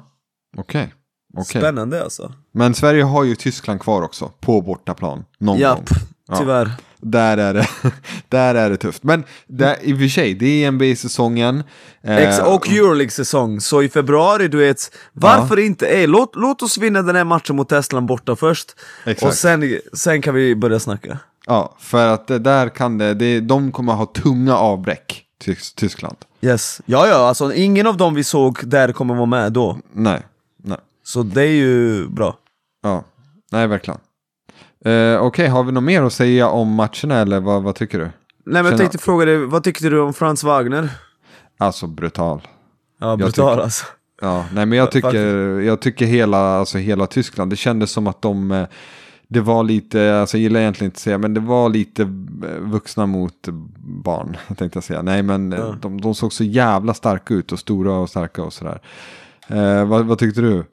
[0.58, 0.94] okej.
[1.38, 1.62] Okej.
[1.62, 2.34] Spännande alltså.
[2.54, 5.26] Men Sverige har ju Tyskland kvar också, på bortaplan.
[5.40, 5.62] Någon gång.
[5.62, 5.90] Japp,
[6.28, 6.36] Ja.
[6.38, 6.72] tyvärr.
[7.02, 7.68] Där är det,
[8.30, 9.04] där är det tufft.
[9.04, 11.64] Men där, i och för sig, det är NBA-säsongen.
[12.04, 15.88] Eh, och Euroleague-säsong, så i februari du vet, varför inte?
[15.88, 19.28] Ey, låt, låt oss vinna den här matchen mot Estland borta först, Exakt.
[19.28, 21.20] och sen, sen kan vi börja snacka.
[21.46, 26.18] Ja, för att där kan det, det, de kommer ha tunga avbräck, Tys- Tyskland.
[26.42, 26.82] Yes.
[26.86, 30.22] Ja, ja, alltså ingen av dem vi såg där kommer vara med då, Nej,
[30.64, 30.78] nej.
[31.04, 32.38] så det är ju bra.
[32.84, 33.04] Ja,
[33.52, 34.00] nej verkligen.
[34.86, 38.06] Eh, Okej, har vi något mer att säga om matcherna eller vad, vad tycker du?
[38.46, 40.90] Nej men jag tänkte fråga dig, vad tyckte du om Franz Wagner?
[41.58, 42.42] Alltså brutal.
[43.00, 43.86] Ja, brutal alltså.
[44.22, 45.26] Ja, nej men jag tycker,
[45.60, 48.66] jag tycker hela, alltså hela Tyskland, det kändes som att de, eh,
[49.28, 52.60] det var lite, alltså jag gillar egentligen inte att säga, men det var lite eh,
[52.60, 53.48] vuxna mot
[54.04, 55.02] barn, tänkte jag säga.
[55.02, 55.76] Nej men Ja.
[55.82, 58.82] de, de såg så jävla starka ut och stora och starka och sådär.
[59.48, 60.64] Eh, vad, vad tyckte du?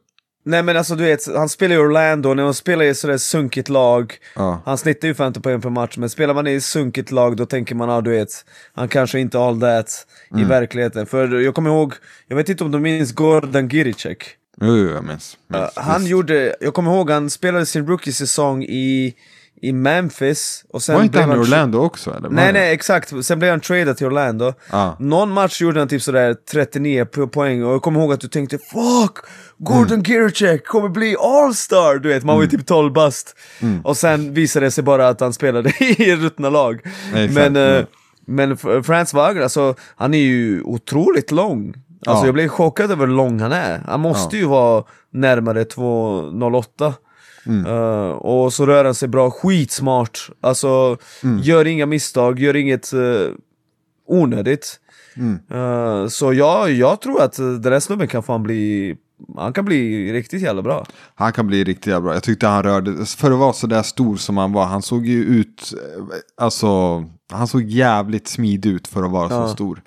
[0.49, 3.69] Nej men alltså du vet, han spelar i Orlando, när han spelar i sådär sunkigt
[3.69, 7.37] lag Ja, Han snittar ju 50 poäng per match, men spelar man i sunkigt lag
[7.37, 10.07] då tänker man, ja du vet, han kanske inte all that
[10.39, 11.07] i verkligheten.
[11.07, 11.95] För jag kommer ihåg,
[12.29, 14.37] jag vet inte om du minns Gordon Giricek?
[14.61, 15.37] jo, jo jag minns.
[15.55, 15.73] Uh, minns.
[15.77, 16.11] han Visst.
[16.11, 19.15] gjorde, jag kommer ihåg han spelade sin rookie-säsong i,
[19.63, 22.15] i Memphis och sen Var inte han i Orlando också?
[22.15, 22.29] Eller?
[22.31, 24.97] Nej nej exakt, sen blev han tradad till Orlando Ja.
[24.99, 28.29] Någon match gjorde han typ sådär 39 po- poäng och jag kommer ihåg att du
[28.29, 29.19] tänkte Fuck!
[29.59, 30.03] Gordon Mm.
[30.03, 31.99] Giricek kommer bli all-star!
[31.99, 33.81] Du vet, man var ju typ 12 bast Mm.
[33.81, 36.81] Och sen visade det sig bara att han spelade i ruttna lag
[37.15, 37.83] Exakt, Men, ja.
[38.27, 41.75] men Frans Wagner, alltså, han är ju otroligt lång
[42.07, 42.27] Alltså Ja.
[42.27, 46.93] jag blev chockad över hur lång han är Han måste ju vara närmare 2,08
[47.49, 47.67] Mm.
[47.67, 50.31] Eh, och så rör han sig bra, skitsmart.
[50.41, 51.39] Alltså, Mm.
[51.43, 53.29] gör inga misstag, gör inget uh,
[54.09, 54.81] onödigt.
[55.17, 55.39] Mm.
[55.51, 58.97] Eh, så ja, jag tror att uh, den här snubben kan fan bli,
[59.37, 60.87] han kan bli riktigt jävla bra.
[61.15, 62.15] Han kan bli riktigt jävla bra.
[62.15, 65.07] Jag tyckte han rörde, för att vara så där stor som han var, han såg
[65.07, 65.73] ju ut,
[66.41, 69.49] alltså, han såg jävligt smidig ut för att vara Ja.
[69.49, 69.83] så stor.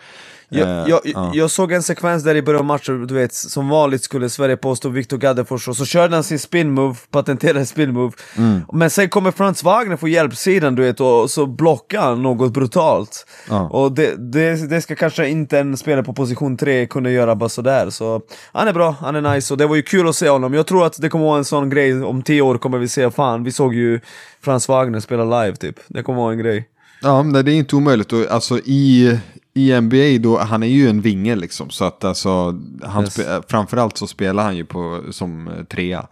[0.54, 1.32] Jag, Eh, jag, ja.
[1.34, 4.58] jag såg en sekvens där i början av matchen, du vet, som vanligt skulle Sverige
[4.58, 8.12] påstå Viktor Gaddefors och så körde han sin spin move, patenterade spin move.
[8.38, 8.62] Mm.
[8.74, 13.26] Men sen kommer Frans Wagner på hjälpsidan du vet och så blockar han något brutalt.
[13.50, 13.70] Ja.
[13.70, 17.50] Och det, det, det ska kanske inte en spelare på position 3 kunna göra bara
[17.50, 17.90] sådär.
[17.90, 20.54] Så han är bra, han är nice och det var ju kul att se honom.
[20.54, 23.12] Jag tror att det kommer vara en sån grej, om 10 år kommer vi se,
[23.12, 24.00] fan vi såg ju
[24.42, 25.76] Frans Wagner spela live typ.
[25.88, 26.68] Det kommer vara en grej.
[27.02, 28.14] Ja, men det är inte omöjligt.
[28.14, 29.18] Och, alltså i,
[29.54, 31.70] i NBA då, han är ju en vinge liksom.
[31.70, 33.20] Så att alltså, han Yes.
[33.48, 36.08] framförallt så spelar han ju på, som eh, trea.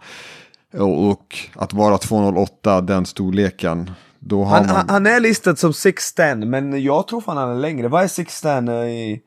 [0.78, 4.76] Och, och att vara 208, den storleken, då har Han, man...
[4.76, 7.88] han, han är listad som 6'10 men jag tror fan han är längre.
[7.88, 9.20] Vad är 6'10 i...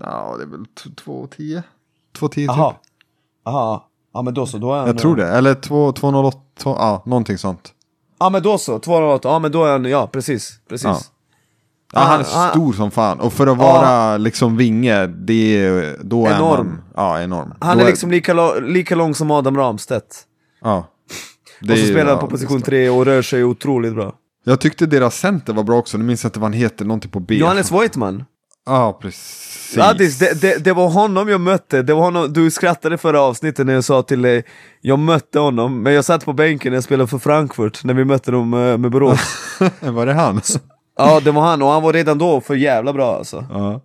[0.00, 1.62] Ja, det är väl 210?
[2.18, 2.46] 210 typ.
[2.56, 2.74] Jaha.
[3.44, 3.80] Jaha.
[4.14, 4.86] Ja men då så, då är han...
[4.86, 5.28] Jag tror det.
[5.28, 7.72] Eller 2, 208, två- ja, någonting sånt.
[8.18, 10.84] Ja men då så, 208, ja men då är han, ja precis, precis.
[10.84, 10.98] Ja.
[11.92, 13.20] Ja, han är Han- stor som fan.
[13.20, 13.64] Och för att Ja.
[13.64, 16.66] vara liksom vinge, det är, då är Enorm.
[16.66, 16.82] man...
[16.96, 17.54] Ja, enorm.
[17.60, 20.16] Han Då är liksom lika, lika lång som Adam Ramstedt.
[20.62, 20.86] Ja.
[21.60, 23.94] Det och så är- spelar han ja, på position är 3 och rör sig otroligt
[23.94, 24.12] bra.
[24.44, 27.10] Jag tyckte deras center var bra också, nu minns jag inte vad han heter, någonting
[27.10, 27.34] på B.
[27.34, 28.24] Johannes Voigtman.
[28.66, 29.78] Ja, precis.
[29.78, 33.66] Addis, det, det, det var honom jag mötte, det var honom, du skrattade förra avsnittet
[33.66, 34.44] när jag sa till dig
[34.80, 38.04] Jag mötte honom, men jag satt på bänken när jag spelade för Frankfurt, när vi
[38.04, 39.20] mötte dem eh, med Borås
[39.80, 40.40] var det han?
[40.98, 43.80] Ja det var han, och han var redan då för jävla bra alltså ja.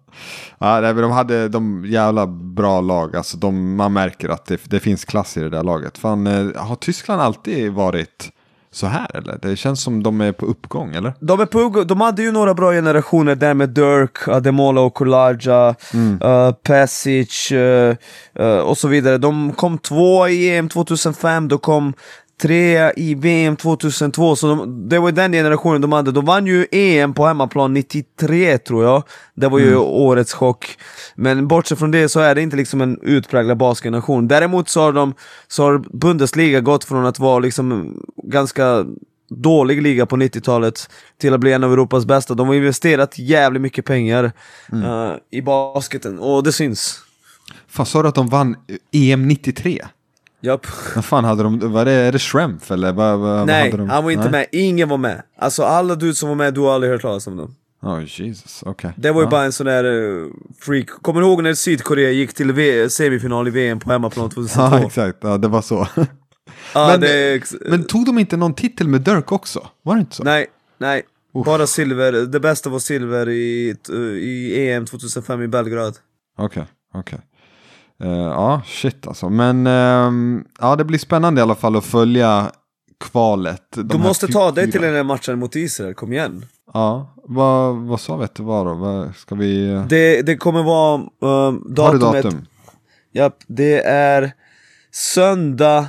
[0.60, 4.62] Ja, nej, men de hade de jävla bra lag, alltså de, man märker att det,
[4.64, 5.98] det finns klass i det där laget.
[5.98, 8.30] Fan, eh, har Tyskland alltid varit
[8.72, 9.40] så här eller?
[9.42, 11.14] Det känns som de är på uppgång, eller?
[11.20, 14.94] De, är på, uppgång- de hade ju några bra generationer där med Dirk, Ademola och
[14.96, 15.76] Kulaja,
[16.24, 17.96] uh, Pesic uh,
[18.40, 19.18] uh, och så vidare.
[19.18, 21.94] De kom två i EM 2005, de kom
[22.42, 26.12] trea i VM 2002, så de, det var den generationen de hade.
[26.12, 30.78] De vann ju EM på hemmaplan 93 tror jag, det var ju årets chock.
[31.16, 34.28] Men bortsett från det så är det inte liksom en utpräglad basketnation.
[34.28, 35.14] Däremot så har, de,
[35.48, 38.86] så har Bundesliga gått från att vara liksom ganska
[39.30, 42.34] dålig liga på 90-talet till att bli en av Europas bästa.
[42.34, 44.32] De har investerat jävligt mycket pengar
[44.72, 47.00] eh, i basketen, och det syns.
[47.68, 48.56] Fan, sa du att de vann
[48.92, 49.82] EM 93?
[50.44, 50.68] Japp.
[50.96, 53.84] Vad fan hade de, var det, är det Schrempf eller vad, vad, vad Nej, hade
[53.84, 53.90] de?
[53.90, 54.32] han var inte Nej?
[54.32, 54.48] med.
[54.52, 55.24] Ingen var med.
[55.38, 57.56] Alltså alla dudes som var med, du har aldrig hört talas om dem.
[57.82, 58.92] Oh Jesus, okej.
[58.96, 59.30] Det var ju ja.
[59.30, 60.28] bara en sån där eh,
[60.60, 60.88] freak.
[60.90, 64.62] Kommer du ihåg när Sydkorea gick till v- semifinal i VM på hemmaplan 2002?
[64.78, 65.18] Ja, exakt.
[65.22, 65.88] Ja, det var så.
[65.96, 69.68] Ja, Men- det Men tog de inte någon titel med Dirk också?
[69.84, 70.24] Var det inte så?
[70.24, 70.46] Nej,
[70.78, 71.02] nej.
[71.36, 71.46] Uff.
[71.46, 72.12] Bara silver.
[72.12, 73.76] Det bästa var silver i,
[74.22, 75.98] i EM 2005 i Belgrad.
[76.38, 77.20] Okej, okej.
[77.20, 77.26] Eh,
[78.10, 79.30] ja, shit alltså.
[79.30, 82.52] Men ehm, ja, det blir spännande i alla fall att följa
[83.00, 83.62] kvalet.
[83.76, 86.46] De Du måste fy- ta dig till den här matchen mot Israel, kom igen.
[86.74, 88.74] Ja, vad, vad sa vi att det var då?
[88.74, 89.68] Vad, ska vi...
[89.74, 91.52] eh, Det, det kommer vara um, har
[91.94, 92.24] du datumet.
[92.24, 92.46] datum?
[93.14, 94.32] Japp, det är
[94.92, 95.88] söndag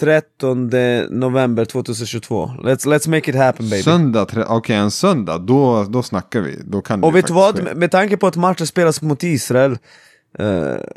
[0.00, 0.70] 13
[1.10, 2.46] november 2022.
[2.62, 3.82] Let's, let's make it happen baby.
[3.82, 6.60] Söndag, okej en söndag, då, då snackar vi.
[6.64, 7.56] Då kan Och vet du vad?
[7.68, 7.74] ske.
[7.74, 9.78] Med, tanke på att matchen spelas mot Israel eh,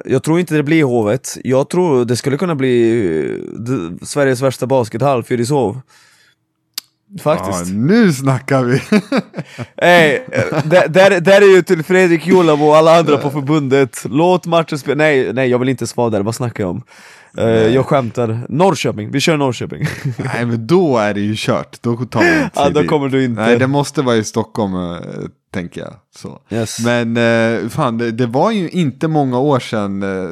[0.05, 1.37] Jag tror inte det blir Hovet.
[1.43, 3.39] Jag tror det skulle kunna bli
[3.69, 5.81] eh, Sveriges värsta baskethall, Fyrishov
[7.19, 7.67] Faktiskt.
[7.67, 8.75] Ja, nu snackar vi!
[9.77, 14.05] Ey, eh, där, där, där är ju till Fredrik Julabo och alla andra på förbundet.
[14.09, 16.83] Låt matchen spela, nej, nej jag vill inte svara där, vad snackar jag om?
[17.37, 19.87] Eh, jag skämtar, Norrköping, vi kör Norrköping.
[20.17, 23.23] Nej men då är det ju kört, då tar vi inte Ja, då kommer du
[23.23, 23.41] inte.
[23.41, 24.99] Nej det måste vara i Stockholm, eh,
[25.51, 25.93] tänker jag.
[26.15, 26.41] Så.
[26.49, 26.79] Yes.
[26.85, 30.29] Men eh, fan, det, det var ju inte många år sedan, eh,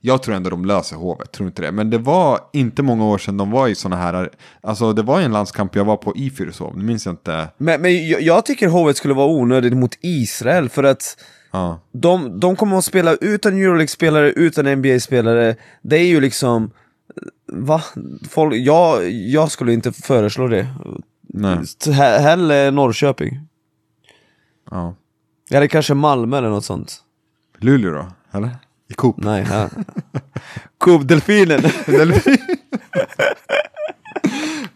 [0.00, 1.72] jag tror ändå de löser hovet, tror inte det.
[1.72, 4.30] Men det var inte många år sedan de var i sådana här,
[4.62, 7.48] alltså det var ju en landskamp jag var på i Fyrishov, nu minns jag inte.
[7.58, 11.16] Men, men jag, jag tycker Hovet skulle vara onödigt mot Israel för att
[11.54, 15.56] Ja, de, de kommer att spela utan Euroleague-spelare, utan NBA-spelare.
[15.82, 16.70] Det är ju liksom...
[17.52, 17.82] Va?
[18.30, 20.66] Folk, jag, jag skulle inte föreslå det.
[21.28, 23.40] nej, He- Norrköping.
[24.72, 24.94] Ja.
[25.50, 26.96] Eller kanske Malmö eller något sånt.
[27.58, 28.06] Luleå då,
[28.38, 28.50] eller?
[28.90, 29.16] I Coop?
[29.18, 29.68] Nej, ja.
[30.78, 31.60] Coop Delfinen.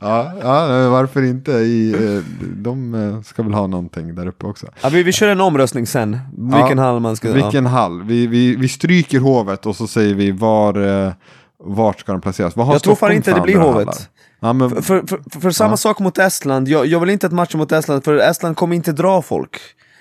[0.00, 1.52] Ja, ja, varför inte?
[1.52, 2.22] I, eh,
[2.56, 4.66] de eh, ska väl ha någonting där uppe också.
[4.80, 6.18] ja, vi, vi kör en omröstning sen.
[6.36, 7.32] Vilken Ja, hall man ska...
[7.32, 8.02] Vilken hall?
[8.02, 11.12] Vi, vi, vi stryker hovet och så säger vi var, eh,
[11.58, 12.56] vart ska de placeras?
[12.56, 13.74] Vad har Jag tror fan Stockholm inte det blir hovet.
[13.74, 13.94] hallar?
[14.40, 14.82] Ja, men, Ja.
[14.82, 15.76] För, för, för, för samma Ja.
[15.76, 18.92] sak mot Estland, jag, jag vill inte att matchen mot Estland, för Estland kommer inte
[18.92, 19.56] dra folk.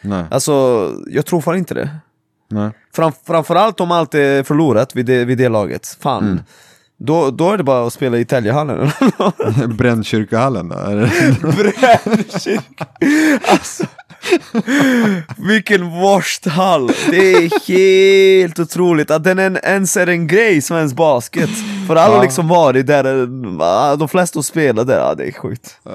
[0.05, 1.89] Nej, Alltså, jag tror fan inte det.
[2.49, 2.71] nej.
[2.95, 5.97] Fram, framförallt om allt är förlorat vid det, vid det laget.
[6.01, 6.23] Fan.
[6.23, 6.39] Mm.
[6.97, 8.91] Då, då är det bara att spela i Täljehallen.
[9.77, 10.75] Brännkyrkohallen då?
[11.41, 12.85] Brännkyrka.
[13.47, 13.83] alltså.
[15.37, 16.87] Vilken worst hall.
[17.09, 21.49] Det är helt otroligt att den en, ens är en grej i svensk basket.
[21.87, 22.21] För alla Ja.
[22.21, 24.97] liksom varit där, eh, de flesta har spelat där.
[24.97, 25.77] Ja, det är sjukt.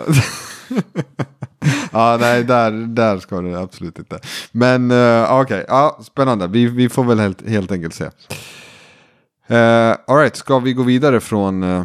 [1.93, 4.19] ja, nej, där, där ska det absolut inte.
[4.53, 6.47] Men uh, okej, ja, spännande.
[6.47, 8.05] Vi, vi får väl helt, helt enkelt se.
[8.05, 11.63] Uh, Alright, ska vi gå vidare från...
[11.63, 11.83] eh,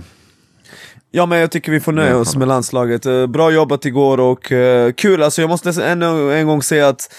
[1.11, 3.05] Ja men jag tycker vi får nöja Ja, oss med landslaget.
[3.05, 7.13] Eh, Bra jobbat igår och eh, kul, alltså jag måste ännu en gång säga att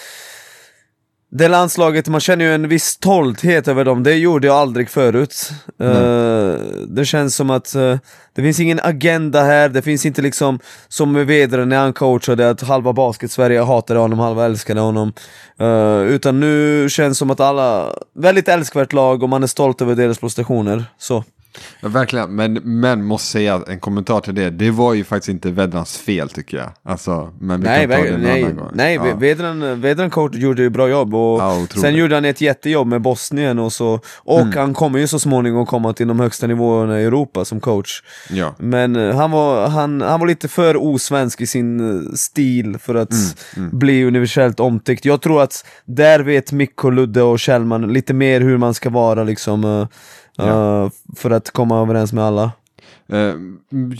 [1.30, 5.50] det landslaget, man känner ju en viss stolthet över dem, det gjorde jag aldrig förut.
[5.80, 6.54] Eh,
[6.88, 7.98] det känns som att eh,
[8.34, 10.58] det finns ingen agenda här, det finns inte liksom
[10.88, 15.12] som med Vedren när han coachade att halva basket-Sverige hatade honom, halva älskade honom.
[15.60, 19.94] Eh, utan nu känns som att alla, väldigt älskvärt lag och man är stolt över
[19.94, 20.84] deras prestationer.
[20.98, 21.24] Så.
[21.80, 24.50] Ja, verkligen, men, men måste säga en kommentar till det.
[24.50, 26.70] Det var ju faktiskt inte Vedrans fel tycker jag.
[26.84, 28.70] Alltså, men vi Nej, kan ta det en nej, annan gång.
[28.74, 29.16] nej ja.
[29.16, 33.02] Vedran, Vedran coach gjorde ju bra jobb och Ja, sen gjorde han ett jättejobb med
[33.02, 34.52] Bosnien och så Och Mm.
[34.58, 38.54] han kommer ju så småningom komma till de högsta nivåerna i Europa som coach ja.
[38.58, 42.94] Men eh, han var, han, han var lite för osvensk i sin eh, stil för
[42.94, 43.10] att
[43.56, 48.40] Mm, bli universellt omtyckt Jag tror att där vet Mikko, Ludde och Kjellman lite mer
[48.40, 49.86] hur man ska vara liksom eh,
[50.36, 50.84] Ja.
[50.84, 52.52] eh, För att komma överens med alla
[53.08, 53.34] Eh,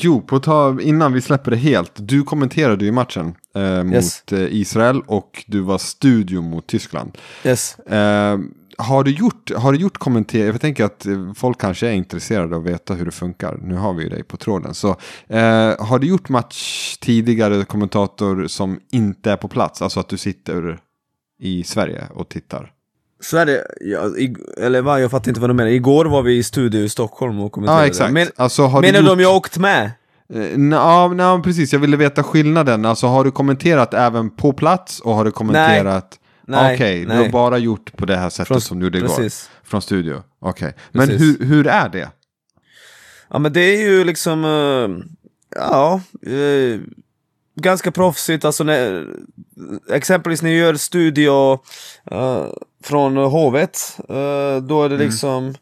[0.01, 1.93] jo, på ta, innan vi släpper det helt.
[1.95, 4.23] Du kommenterade ju matchen eh, mot Yes.
[4.31, 7.19] Israel och du var studio mot Tyskland.
[7.45, 7.77] Yes
[8.79, 10.47] har, du gjort, har du gjort kommenter?
[10.47, 13.59] Jag tänker att folk kanske är intresserade av att veta hur det funkar.
[13.63, 14.75] Nu har vi ju dig på tråden.
[14.75, 14.89] Så,
[15.79, 19.83] har du gjort match tidigare, kommentator som inte är på plats?
[19.83, 20.79] Alltså att du sitter
[21.41, 22.73] i Sverige och tittar?
[23.21, 25.71] Så är det, ja, i, eller va, jag fattar inte vad du menar.
[25.71, 27.83] Igår var vi i studio i Stockholm och kommenterade.
[27.83, 28.13] Ja, exakt.
[28.13, 29.11] Men, alltså, menar du du gjort...
[29.13, 29.85] om jag åkt med?
[30.35, 31.73] Eh, nej, ja, nej, precis.
[31.73, 32.85] Jag ville veta skillnaden.
[32.85, 36.19] Alltså har du kommenterat även på plats och har du kommenterat?
[36.49, 37.17] Nej, Okej, du nej.
[37.17, 39.09] har bara gjort på det här sättet Från- som du gjorde igår.
[39.09, 39.51] Precis.
[39.65, 40.23] Från studio.
[40.41, 40.75] Okej.
[40.93, 41.41] Men Precis.
[41.41, 42.09] hur, hur är det?
[43.31, 44.45] Ja men det är ju liksom...
[44.45, 45.05] eh,
[45.57, 46.81] Ja, eh,
[47.61, 48.45] ganska proffsigt.
[48.45, 49.07] Alltså när,
[49.93, 51.53] exempelvis när jag gör studio
[52.11, 52.45] eh,
[52.85, 55.55] från hovet, eh, då är det liksom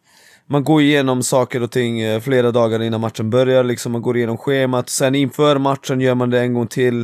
[0.46, 4.16] man går igenom saker och ting eh, flera dagar innan matchen börjar, liksom man går
[4.16, 7.00] igenom schemat, sen inför matchen gör man det en gång till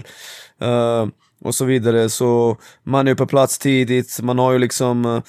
[0.60, 1.06] eh,
[1.44, 5.22] och så vidare, så man är på plats tidigt, man har ju liksom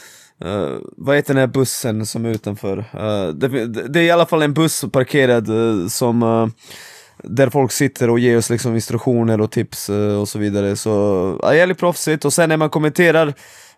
[0.46, 2.78] Uh, vad heter den här bussen som är utanför?
[2.78, 6.52] Uh, det, det, är i alla fall en buss parkerad uh, som
[7.24, 10.76] där folk sitter och ger oss liksom instruktioner och tips och så vidare.
[10.76, 10.90] Så
[11.44, 12.26] ja, jävligt proffsigt.
[12.26, 13.34] Och sen när man kommenterar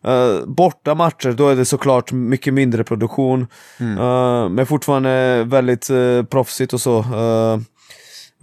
[0.07, 3.47] uh, borta matcher, då är det såklart mycket mindre produktion.
[3.79, 3.97] Mm.
[3.97, 7.05] Uh, men fortfarande väldigt uh, proffsigt och så.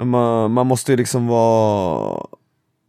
[0.03, 2.27] man, man måste ju liksom vara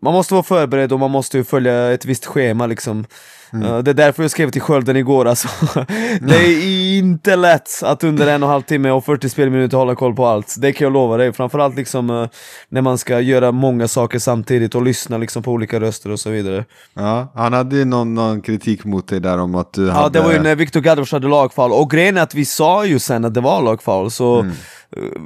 [0.01, 3.05] man måste vara förberedd och man måste ju följa ett visst schema liksom.
[3.53, 3.83] Mm.
[3.83, 5.47] det är därför jag skrev till Skölden igår alltså.
[6.21, 9.95] det är inte lätt att under en och en halv timme och 40 spelminuter hålla
[9.95, 10.55] koll på allt.
[10.57, 11.33] Det kan jag lova dig.
[11.33, 12.27] Framförallt liksom uh,
[12.69, 16.29] när man ska göra många saker samtidigt och lyssna liksom på olika röster och så
[16.29, 16.65] vidare.
[16.93, 20.03] Ja, han hade ju någon, någon kritik mot dig där om att du hade...
[20.03, 21.71] Ja, det var ju när Viktor Gadros hade lagfall.
[21.71, 24.53] Och grejen är att vi sa ju sen att det var lagfall, så mm.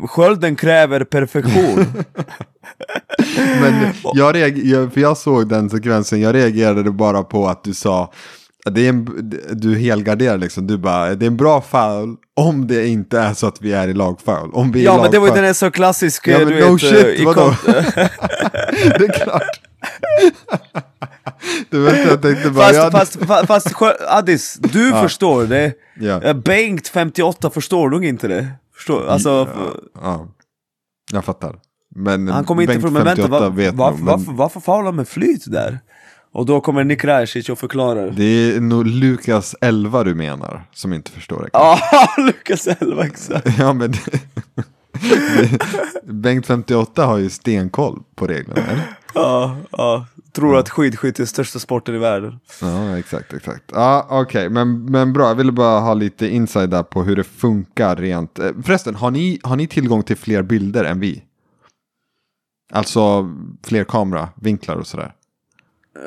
[0.07, 1.85] Skölden kräver perfektion.
[3.61, 8.11] Men jag, reager, för jag såg den sekvensen, jag reagerade bara på att du sa
[8.71, 12.87] det är en, du helgarderar liksom, du bara, det är en bra foul om det
[12.87, 14.51] inte är så att vi är i lagfoul.
[14.53, 16.59] Om vi är ja men det var ju den är så klassisk, ja, men du
[16.59, 17.55] no vet, shit, eh, vadå?
[18.99, 19.61] det är klart.
[21.69, 25.01] du vet, jag tänkte bara, fast, fast, fast, fast Addis, du ja.
[25.01, 25.73] förstår det.
[25.99, 26.33] Ja.
[26.33, 28.47] Bengt 58 förstår nog inte det.
[28.85, 29.71] Förstår, alltså, ja,
[30.01, 30.27] ja.
[31.11, 31.59] Jag fattar.
[31.95, 34.05] Men han kommer inte från, men vänta, var, vet varför, men...
[34.05, 35.79] varför, varför faular med flyt där?
[36.31, 38.09] Och då kommer Nick Rajic och förklarar.
[38.09, 41.49] Det är nog Lukas 11 du menar, som inte förstår det.
[41.53, 41.79] Ja,
[42.17, 43.59] Lukas 11 exakt.
[43.59, 43.93] ja, men
[46.21, 48.97] Bengt 58 har ju stenkoll på reglerna, eller?
[49.13, 50.05] Ja, ja.
[50.35, 50.59] Tror ja.
[50.59, 52.39] att skidskytte är största sporten i världen.
[52.61, 53.63] Ja, exakt, exakt.
[53.73, 54.49] Ja, okej, okay.
[54.49, 55.27] men, men bra.
[55.27, 58.39] Jag ville bara ha lite inside där på hur det funkar rent.
[58.39, 61.23] Eh, förresten, har ni, har ni tillgång till fler bilder än vi?
[62.73, 63.29] Alltså
[63.63, 65.13] fler kameravinklar och sådär?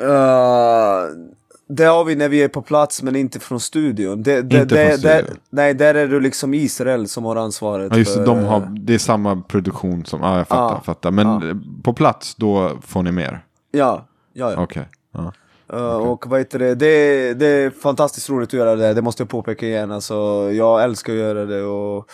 [0.01, 1.29] Uh,
[1.69, 4.23] det har vi när vi är på plats men inte från studion.
[4.23, 5.37] Det, det, inte det, från studion?
[5.49, 7.91] nej, där är det liksom Israel som har ansvaret.
[7.91, 11.11] Ja, just det, de har, det är samma produktion som, ja jag fattar, ah, fattar.
[11.11, 11.41] Men ah.
[11.83, 13.45] på plats då får ni mer?
[13.71, 14.08] Ja,
[14.39, 14.63] ja, ja.
[14.63, 14.87] Okej.
[15.13, 15.25] Okay.
[15.25, 15.31] Uh.
[15.73, 16.09] Uh, okay.
[16.09, 16.75] Och vad heter det?
[16.75, 19.91] det, det är fantastiskt roligt att göra det, det måste jag påpeka igen.
[19.91, 22.09] Alltså, jag älskar att göra det och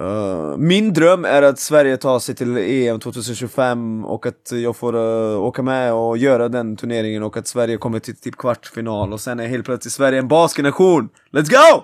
[0.00, 4.96] Uh, min dröm är att Sverige tar sig till EM 2025 och att jag får
[4.96, 9.20] uh, åka med och göra den turneringen och att Sverige kommer till typ kvartsfinal och
[9.20, 11.08] sen är helt plötsligt Sverige en basketnation.
[11.32, 11.82] Let's go!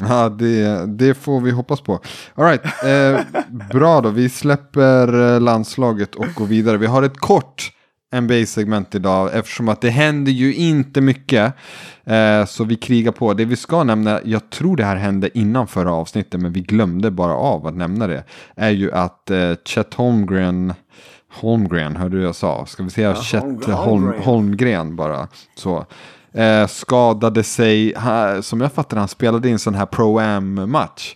[0.00, 2.00] Ja, det, det får vi hoppas på.
[2.34, 3.20] All right, eh,
[3.72, 4.08] bra då.
[4.08, 6.76] Vi släpper landslaget och går vidare.
[6.76, 7.72] Vi har ett kort
[8.12, 11.54] NBA-segment idag eftersom att det händer ju inte mycket.
[12.04, 13.34] Eh, så vi krigar på.
[13.34, 17.10] Det vi ska nämna, jag tror det här hände innan förra avsnittet men vi glömde
[17.10, 18.24] bara av att nämna det.
[18.56, 20.74] Är ju att eh, Chet Holmgren
[21.34, 22.66] Holmgren, hörde du jag sa?
[22.66, 23.76] Ska vi säga ja, Chet Holmgren.
[23.76, 25.28] Holm, Holmgren bara.
[25.54, 25.86] Så.
[26.32, 27.94] Eh, skadade sig,
[28.42, 31.14] som jag fattar han spelade in en sån här Pro-Am-match.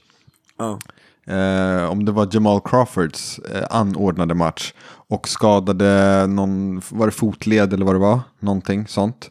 [0.59, 0.79] Oh.
[1.27, 4.73] Eh, om det var Jamal Crawfords eh, anordnade match
[5.11, 8.21] och skadade någon, var det fotled eller vad det var?
[8.41, 9.31] Någonting sånt.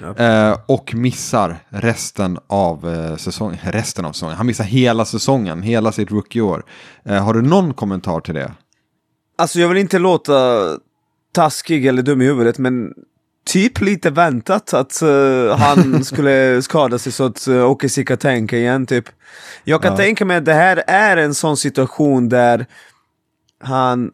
[0.00, 0.16] Ja.
[0.16, 3.58] Eh, och missar resten av eh, säsongen.
[3.62, 4.36] Resten av säsongen.
[4.36, 6.64] Han missar hela säsongen, hela sitt rookieår.
[7.04, 8.52] Eh, har du någon kommentar till det?
[9.38, 10.32] Alltså jag vill inte låta
[11.32, 12.92] taskig eller dum i huvudet men
[13.46, 18.56] typ lite väntat att uh, han skulle skada sig så att uh, Okesi kan tänka
[18.56, 19.04] igen typ.
[19.64, 19.96] Jag kan ja.
[19.96, 22.66] tänka mig att det här är en sån situation där
[23.60, 24.10] han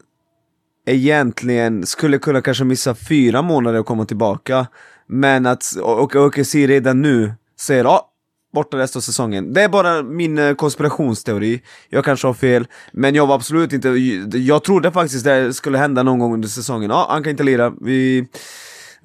[0.86, 4.66] egentligen skulle kunna kanske missa fyra månader och komma tillbaka.
[5.06, 5.64] Men att
[6.14, 8.10] Okesi redan nu säger ja, ah,
[8.54, 9.52] borta resten av säsongen.
[9.52, 11.62] Det är bara min eh, konspirationsteori.
[11.88, 13.88] Jag kanske har fel, men jag var absolut inte...
[14.38, 16.90] Jag trodde faktiskt det skulle hända någon gång under säsongen.
[16.90, 17.72] Ja, han kan inte lira.
[17.80, 18.28] Vi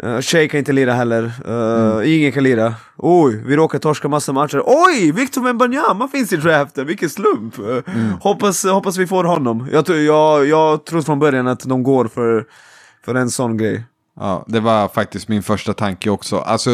[0.04, 2.14] Uh, Shay kan inte lira heller, uh, mm.
[2.14, 2.76] ingen kan lira.
[2.98, 4.64] Oj, vi råkar torska massa matcher.
[4.66, 7.60] Oj, Victor Wembanyama finns i draften, vilken slump!
[7.60, 8.12] Uh, mm.
[8.22, 9.70] hoppas, hoppas vi får honom.
[9.72, 12.46] Jag, jag, jag trodde från början att de går för,
[13.06, 13.84] för en sån grej.
[14.20, 16.38] Ja, det var faktiskt min första tanke också.
[16.38, 16.70] Alltså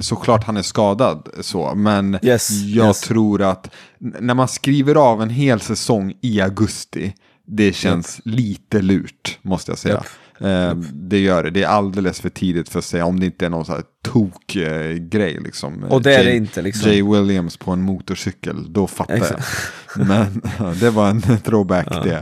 [0.00, 3.00] såklart han är skadad så, men yes, jag yes.
[3.00, 3.70] tror att
[4.00, 7.14] när man skriver av en hel säsong i augusti,
[7.46, 8.36] det känns yep.
[8.36, 9.94] lite lurt måste jag säga.
[9.94, 10.06] Yep.
[10.38, 11.50] Eh, det gör det.
[11.50, 13.84] Det är alldeles för tidigt för att säga om det inte är någon sån här
[14.02, 15.38] tok-grej.
[15.44, 15.84] liksom.
[15.84, 16.90] Och det är Jay, det inte liksom.
[16.90, 19.48] Jay Williams på en motorcykel, då fattar Exakt.
[19.96, 20.06] jag.
[20.08, 22.16] Men ja, det var en throwback det.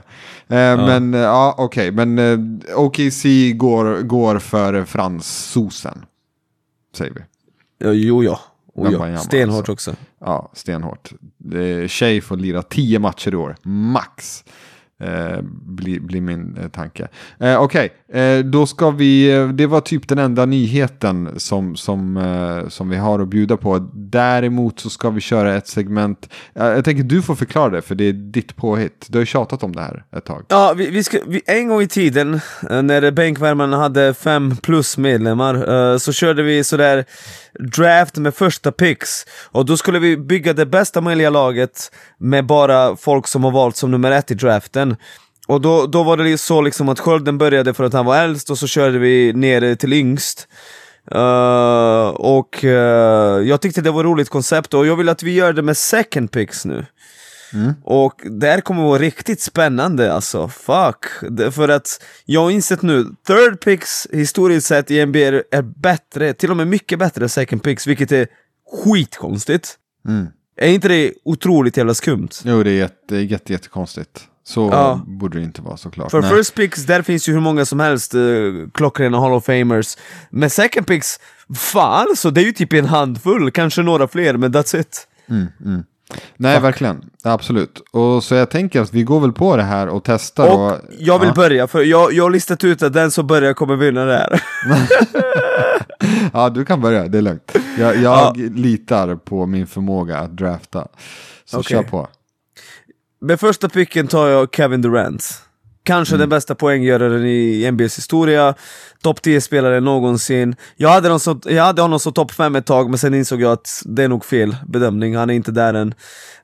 [0.49, 1.91] Eh, Men eh, ja, okej.
[1.91, 2.39] Men eh,
[2.79, 6.05] OKC går, går för fransosen.
[6.97, 7.21] Säger vi.
[7.87, 8.41] Ja, jo, ja.
[8.75, 9.19] Oh, ja.
[9.19, 9.73] Stenhårt alltså.
[9.73, 9.95] också.
[10.21, 11.13] Ja, stenhårt.
[11.55, 14.45] Eh, Shea får lira 10 matcher i år, max.
[15.03, 17.09] Eh, blir bli min eh, tanke.
[17.39, 22.17] Eh, Okej, eh, då ska vi, eh, det var typ den enda nyheten som, som,
[22.17, 23.89] eh, som vi har att bjuda på.
[24.13, 28.05] Däremot så ska vi köra ett segment, jag tänker du får förklara det för det
[28.05, 29.07] är ditt påhitt.
[29.09, 30.45] Du har ju tjatat om det här ett tag.
[30.49, 32.41] Ja, vi, vi ska, vi, en gång i tiden
[32.71, 35.55] eh, när bänkvärmarna hade fem plus medlemmar
[35.93, 37.05] eh, så körde vi sådär
[37.77, 42.97] draft med första picks och då skulle vi bygga det bästa möjliga laget med bara
[42.97, 44.97] folk som har valt som nummer ett i draften.
[45.47, 48.51] Och då, då var det så liksom att skölden började för att han var äldst
[48.51, 50.49] och så körde vi ner till yngst.
[51.11, 55.35] Eh, och eh, jag tyckte det var ett roligt koncept och jag vill att vi
[55.35, 56.87] gör det med second picks nu.
[57.85, 61.05] Och det här kommer vara riktigt spännande alltså, fuck.
[61.31, 65.63] Det, för att jag har insett nu, third picks historiskt sett i NBA är, är
[65.63, 68.27] bättre, till och med mycket bättre än second picks, vilket är
[68.85, 69.79] skitkonstigt.
[70.57, 72.29] Är inte det otroligt jävla skumt?
[72.45, 74.29] Jo, det är jätte, jätte, jättekonstigt.
[74.45, 75.01] Så Ja.
[75.07, 76.11] borde det inte vara såklart.
[76.11, 76.31] För Nej.
[76.31, 79.97] first picks, där finns ju hur många som helst uh, klockrena Hall of Famers.
[80.31, 81.21] Men second picks,
[81.55, 85.09] fan så det är ju typ en handfull, kanske några fler, men that's it.
[86.37, 87.05] Nej, verkligen.
[87.25, 87.83] Absolut.
[87.91, 90.59] Och så jag tänker att vi går väl på det här och testar.
[90.59, 91.35] Och jag vill ja.
[91.35, 94.43] börja, för jag, jag har listat ut att den som börjar kommer vinna det här.
[96.33, 97.53] Ja, du kan börja, det är lugnt.
[97.79, 100.89] Jag, jag litar på min förmåga att drafta.
[101.45, 101.77] Så Okej.
[101.77, 102.09] kör på.
[103.23, 105.43] Med första picken tar jag Kevin Durant.
[105.83, 108.55] Kanske den bästa poänggöraren i NBAs historia,
[109.03, 110.57] topp 10 spelare någonsin.
[110.77, 113.41] Jag hade, honom som, jag hade honom som topp 5 ett tag, men sen insåg
[113.41, 115.95] jag att det är nog fel bedömning, han är inte där än.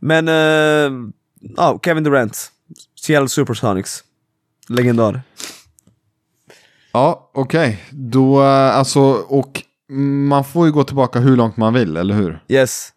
[0.01, 1.12] Men, eh,
[1.57, 2.51] ja, Kevin Durant.
[3.01, 4.05] Seattle Supersonics.
[4.68, 5.22] Legendar.
[6.93, 7.85] Ja, okej.
[7.91, 9.62] Då, eh, alltså, och
[10.29, 12.43] man får ju gå tillbaka hur långt man vill, eller hur?
[12.49, 12.93] Yes.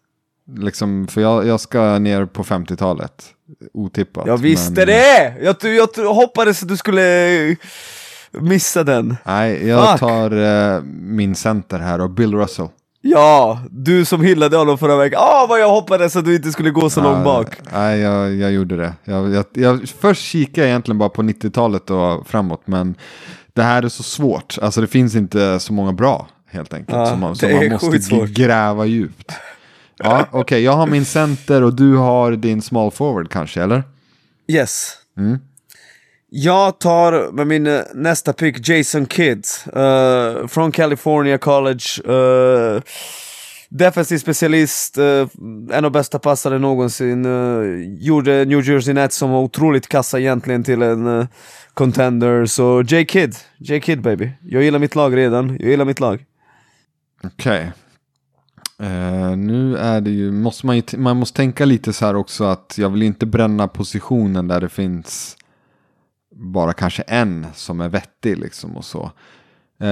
[0.56, 3.34] Liksom, för jag, jag ska ner på 50-talet.
[3.74, 4.26] Otippat.
[4.26, 5.34] Jag visste men- det!
[5.42, 5.56] Jag,
[5.96, 7.56] jag, hoppades att du skulle
[8.30, 9.16] missa den.
[9.24, 10.00] Nej, jag Fuck.
[10.00, 10.30] tar
[10.76, 12.68] eh, min center här och Bill Russell.
[13.04, 15.20] Ja, du som hyllade honom förra veckan.
[15.22, 17.48] Ah, vad jag hoppades att du inte skulle gå så långt Ja, bak.
[17.72, 18.94] Nej, jag, jag gjorde det.
[19.04, 22.94] Jag, jag, jag, först kikade jag egentligen bara på 90-talet och framåt, men
[23.52, 24.58] det här är så svårt.
[24.62, 26.98] Alltså det finns inte så många bra, helt enkelt.
[26.98, 29.32] Ja, så man, så man måste gräva djupt.
[30.02, 33.82] Ja, okej, jag har min center och du har din small forward kanske, eller?
[34.48, 34.96] Yes.
[36.28, 41.84] Jag tar med min eh, nästa pick Jason Kidd eh, från California College.
[42.08, 42.82] Uh,
[43.68, 45.28] defensiv specialist, eh,
[45.72, 47.24] en av bästa passare någonsin.
[47.24, 47.62] eh,
[47.98, 51.26] gjorde New Jersey Nets som var otroligt kassa egentligen till en eh,
[51.74, 52.46] contender.
[52.46, 54.30] Så J Kidd, J Kidd baby.
[54.40, 56.24] Jag gillar mitt lag redan, jag gillar mitt lag.
[57.24, 57.72] Okej.
[58.82, 62.44] Uh, nu är det ju, måste man, ju man måste tänka lite så här också
[62.44, 65.36] att jag vill inte bränna positionen där det finns
[66.34, 69.10] bara kanske en som är vettig liksom och så.
[69.82, 69.88] Uh,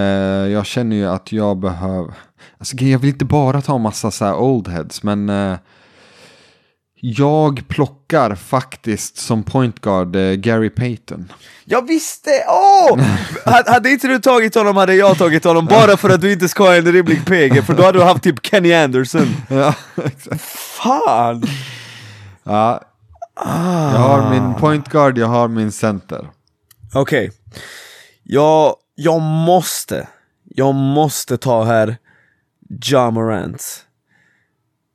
[0.49, 2.15] jag känner ju att jag behöver,
[2.59, 5.57] alltså jag vill inte bara ta massa så här old heads men uh,
[7.01, 11.33] jag plockar faktiskt som point guard eh, Gary Payton.
[11.65, 12.31] Jag visste!
[12.49, 12.99] Åh!
[13.45, 16.49] Hade- hade inte du tagit honom hade jag tagit honom bara för att du inte
[16.49, 19.27] ska ha en rimlig PG, för då hade du haft typ Kenny Anderson.
[19.49, 19.75] Ja,
[20.05, 20.41] exakt.
[20.83, 21.43] Fan!
[22.45, 22.81] Ja.
[23.93, 26.29] Jag har min point guard, jag har min center.
[26.95, 27.33] Okej.
[28.23, 30.09] Jag, jag måste,
[30.45, 31.97] jag måste ta här
[32.85, 33.85] Ja Morant.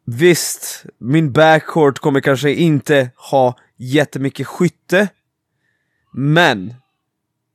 [0.06, 5.08] Visst, min backcourt kommer kanske inte ha jättemycket skytte,
[6.14, 6.74] men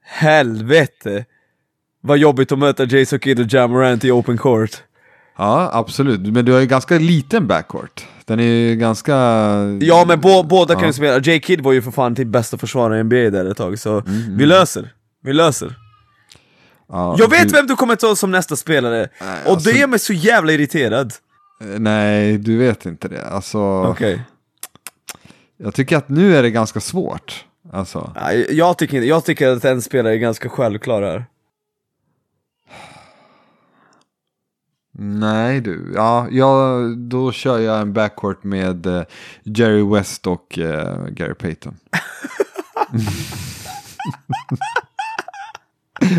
[0.04, 1.24] helvete
[2.02, 4.82] vad jobbigt att möta Jason Kidd och Ja Morant i open court.
[5.38, 6.20] Ja, absolut.
[6.20, 8.06] Men du har ju ganska liten backcourt.
[8.24, 9.14] Den är ju ganska...
[9.80, 12.58] Ja men bå, båda kan ju spela, J Kidd var ju för fan typ bästa
[12.58, 14.94] försvarare i NBA där ett tag, så vi löser.
[15.22, 15.74] Vi löser.
[16.88, 19.78] Ja, Jag vet du, vem du kommer ta som nästa spelare, Nej, och alltså- det
[19.78, 21.12] gör mig så jävla irriterad.
[21.60, 23.24] Nej, du vet inte det.
[23.24, 24.22] Alltså, Okej.
[25.56, 27.44] jag tycker att nu är det ganska svårt.
[27.72, 31.24] Alltså, Nej, Jag tycker, inte- jag tycker att en spelare är ganska självklar här.
[35.02, 35.92] nej du.
[35.94, 39.02] Ja, jag, då kör jag en backcourt med eh,
[39.42, 41.76] Jerry West och eh, Gary Payton.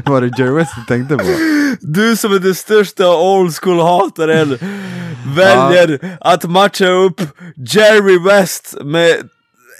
[0.05, 1.23] Var det Jerry West du tänkte på?
[1.81, 4.57] Du som är den största old school-hataren
[5.25, 7.21] väljer att matcha upp
[7.55, 9.15] Jerry West med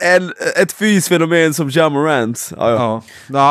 [0.02, 2.52] en, ett fysfenomen som Ja Morant.
[2.58, 2.78] Ja, ja.
[2.78, 3.04] Ja,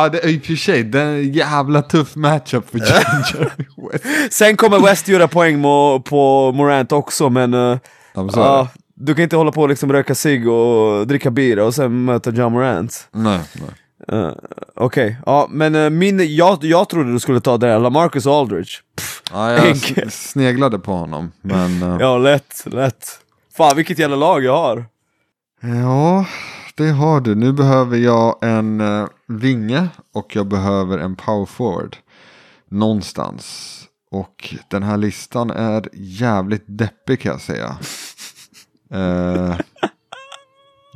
[0.03, 3.51] ja det är i och för sig det är en jävla tuff matchup för Jerry
[3.93, 4.05] West.
[4.35, 7.79] Sen kommer West göra poäng mo, på Morant också men uh,
[8.15, 11.75] Ja, ja, du kan inte hålla på och liksom röka cigg och dricka bira och
[11.75, 13.09] sen möta Ja Morant.
[13.13, 13.71] Nej, nej.
[14.13, 14.33] Uh,
[14.75, 18.71] Okej, ja men uh, min, jag, jag trodde du skulle ta det, Lamarcus Aldridge.
[19.33, 20.15] Ja, jag Enkelt.
[20.15, 21.83] sneglade på honom, men...
[21.83, 23.07] eh, Ja, lätt, lätt.
[23.57, 24.85] Fan vilket jävla lag jag har.
[25.61, 26.27] Ja,
[26.77, 27.35] det har du.
[27.35, 31.97] Nu behöver jag en uh, vinge och jag behöver en power forward.
[32.71, 33.77] Någonstans.
[34.11, 37.77] Och den här listan är jävligt deppig kan jag säga.
[38.95, 39.57] Eh,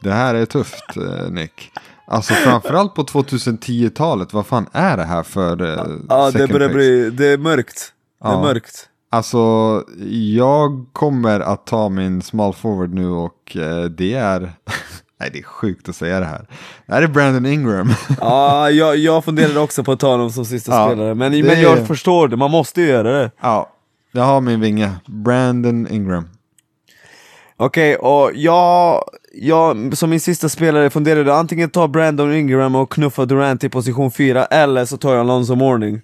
[0.02, 1.70] det här är tufft eh, Nick.
[2.06, 7.10] Alltså framförallt på 2010-talet, vad fan är det här för uh, Ja, det börjar bli,
[7.10, 7.92] det är mörkt.
[8.22, 8.40] Det är Ja.
[8.42, 8.88] mörkt.
[9.10, 9.38] Alltså,
[10.34, 14.40] jag kommer att ta min small forward nu och eh, det är...
[15.20, 16.46] Nej, det är sjukt att säga det här.
[16.86, 17.92] Det här är Brandon Ingram.
[18.20, 21.42] Ja, jag, jag funderade också på att ta honom som sista Ja, spelare, men, det
[21.42, 23.30] men jag förstår det, man måste ju göra det.
[23.42, 23.70] ja,
[24.12, 24.90] jag har min vinge.
[25.06, 26.28] Brandon Ingram.
[27.64, 33.24] Okej, och jag, jag som min sista spelare funderade antingen ta Brandon Ingram och knuffa
[33.24, 36.00] Durant i position 4, eller så tar jag Alonzo Mourning.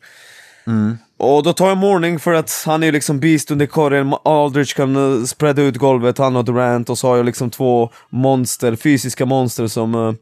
[1.16, 4.96] Och då tar jag Mourning för att han är liksom beast under korgen, Aldridge kan
[4.96, 9.26] uh, spreada ut golvet, han och Durant, och så har jag liksom två monster, fysiska
[9.26, 10.14] monster som uh,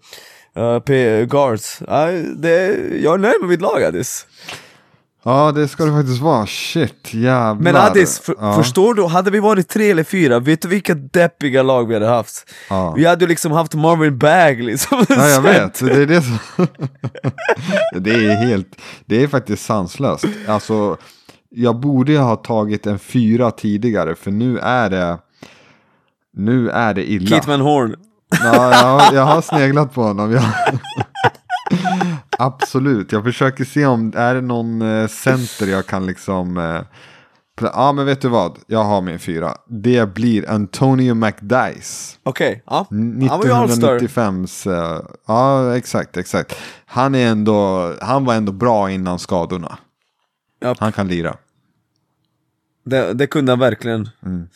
[0.59, 1.82] uh, P- guards.
[1.89, 4.26] Nej, det, jag är nöjd med mitt lag Addis.
[5.29, 6.47] Ja, det ska det faktiskt vara.
[6.47, 7.55] Shit, jävlar.
[7.55, 8.53] Men Addis, för, ja.
[8.53, 9.07] förstår du?
[9.07, 12.51] Hade vi varit tre eller fyra, vet du vilka deppiga lag vi hade haft?
[12.70, 12.95] Ja.
[12.97, 15.81] Vi hade ju liksom haft Marvin Bagley som Ja, jag vet.
[15.81, 16.39] Det är det som...
[18.03, 18.81] det är helt...
[19.07, 20.24] Det är faktiskt sanslöst.
[20.49, 20.97] Alltså,
[21.51, 25.18] jag borde ha tagit en fyra tidigare, för nu är det...
[26.37, 27.29] Nu är det illa.
[27.29, 27.95] Keith Van Horn.
[28.43, 30.33] Ja, jag, har, jag har sneglat på honom.
[30.33, 30.43] Jag...
[32.39, 36.57] Absolut, jag försöker se om är det någon eh, center jag kan liksom...
[36.57, 36.80] eh,
[37.61, 38.59] Ja, men vet du vad?
[38.66, 39.55] Jag har min fyra.
[39.68, 42.18] Det blir Antonio McDice.
[42.22, 42.86] Okej, ja.
[42.91, 43.99] Ju All-Star.
[43.99, 44.70] 1995s...
[44.97, 46.57] eh, ja, exakt, exakt.
[46.86, 49.78] Han, är ändå, han var ändå bra innan skadorna.
[50.61, 51.36] Ja, Han kan lira.
[52.84, 54.09] det, det kunde han verkligen.
[54.26, 54.49] Mm.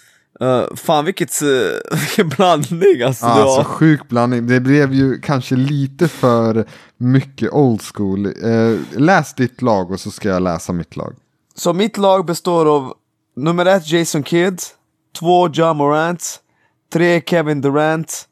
[0.43, 1.49] Uh, fan vilket, uh,
[2.01, 4.47] vilken blandning alltså du Alltså sjuk blandning.
[4.47, 6.67] Det blev ju kanske lite för
[6.97, 8.27] mycket old school.
[8.27, 11.15] Eh, läs ditt lag och så ska jag läsa mitt lag.
[11.55, 12.95] Så mitt lag består av
[13.37, 14.61] nummer ett Jason Kidd,
[15.19, 16.41] två John Morant,
[16.93, 18.29] tre Kevin Durant,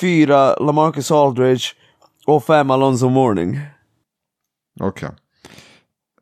[0.00, 1.64] fyra Lamarcus Aldridge
[2.26, 3.60] och fem Alonzo Mourning.
[4.80, 5.10] Okej.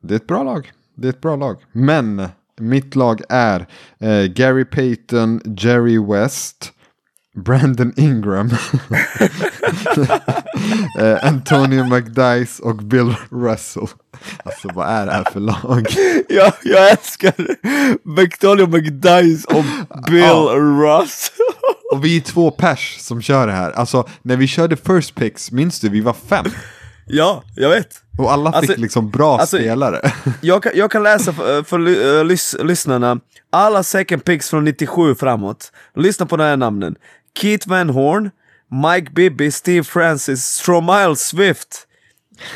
[0.02, 0.72] Det är ett bra lag.
[0.94, 1.56] Det är ett bra lag.
[1.72, 2.28] Men
[2.60, 3.66] mitt lag är
[4.00, 6.72] eh, Gary Payton, Jerry West,
[7.36, 8.50] Brandon Ingram,
[10.98, 13.86] eh, Antonio McDice och Bill Russell.
[14.44, 15.86] Alltså vad är det här för lag?
[16.28, 17.34] jag, jag älskar
[18.20, 19.64] McDonald McDice och
[20.10, 20.50] Bill Ja.
[20.56, 21.30] Russ.
[21.92, 23.70] Och vi är två pers som kör det här.
[23.70, 25.88] Alltså när vi körde first picks, minns du?
[25.88, 26.46] Vi var fem.
[27.06, 27.88] Ja, jag vet.
[28.18, 30.12] Och alla fick Alltså- liksom bra alltså- spelare.
[30.40, 33.20] Jag kan, jag kan läsa för, för ly- eh, lys, lyssnarna,
[33.52, 35.72] alla second picks från 97 framåt.
[35.96, 36.94] Lyssna på de här namnen.
[37.38, 38.30] Keith Van Horn,
[38.70, 41.86] Mike Bibby, Steve Francis, Stromile Swift,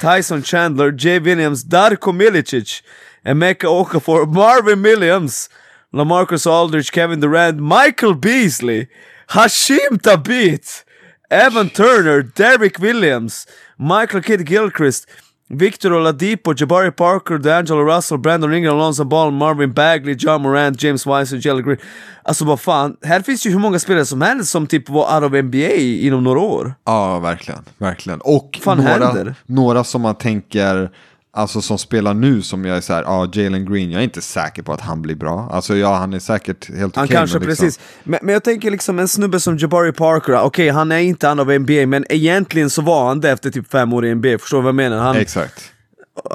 [0.01, 2.83] Tyson Chandler, Jay Williams, Darko Milicic,
[3.25, 5.51] Emeka Okafor, Marvin Williams,
[5.93, 8.87] Lamarcus Aldridge, Kevin Durant, Michael Beasley,
[9.27, 10.85] Hashim Tabit,
[11.31, 13.47] Evan Turner, Derrick Williams,
[13.79, 15.07] Michael Kidd Gilchrist,
[15.51, 21.07] Victor Oladipo, Jabari Parker, D'Angelo Russell, Brandon Ingram, Alonzo Ball, Marvin Bagley, John Morant, James
[21.07, 21.79] Wise och Jelly Green.
[22.23, 25.33] Alltså vad fan, här finns ju hur många spelare som helst som typ var out
[25.33, 26.75] of NBA inom några år.
[26.85, 27.61] Ja, verkligen.
[27.79, 28.21] verkligen.
[28.21, 29.35] Och fan några, händer?
[29.47, 30.91] några som man tänker,
[31.31, 34.21] alltså som spelar nu som jag är så här, ja, Jalen Green, jag är inte
[34.21, 35.51] säker på att han blir bra.
[35.53, 37.01] Alltså ja, han är säkert helt okej.
[37.01, 37.81] Han kanske, men liksom, precis.
[38.05, 41.41] Men, men jag tänker liksom en snubbe som Jabari Parker, okej han är inte out
[41.41, 44.59] of NBA, men egentligen så var han det efter typ fem år i NBA, förstår
[44.59, 44.99] du vad jag menar?
[44.99, 45.73] Han, Exakt.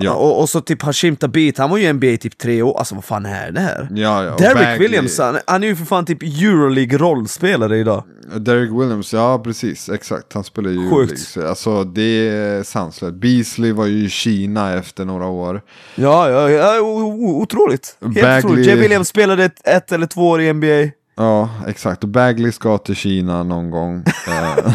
[0.01, 0.13] Ja.
[0.13, 3.03] och, och så typ Hashim Tabit, han var ju NBA typ tre år, alltså vad
[3.03, 3.87] fan är det här?
[3.91, 8.03] Ja, ja, Derrick Bagley- Williams, han, han är ju för fan typ Euroleague rollspelare idag.
[8.37, 10.33] Derek Williams, ja precis, exakt.
[10.33, 11.35] Han spelar ju Sjukt.
[11.35, 11.49] League.
[11.49, 13.15] Alltså det är sanslöst.
[13.15, 15.61] Beasley var ju i Kina efter några år.
[15.95, 16.79] Ja, ja, ja
[17.21, 17.97] otroligt.
[18.01, 18.67] Helt Bagley- otroligt.
[18.67, 20.91] Jay Williams spelade ett, ett eller två år i NBA.
[21.15, 22.03] Ja, exakt.
[22.03, 24.03] Och Bagley ska till Kina någon gång.
[24.27, 24.73] Eh,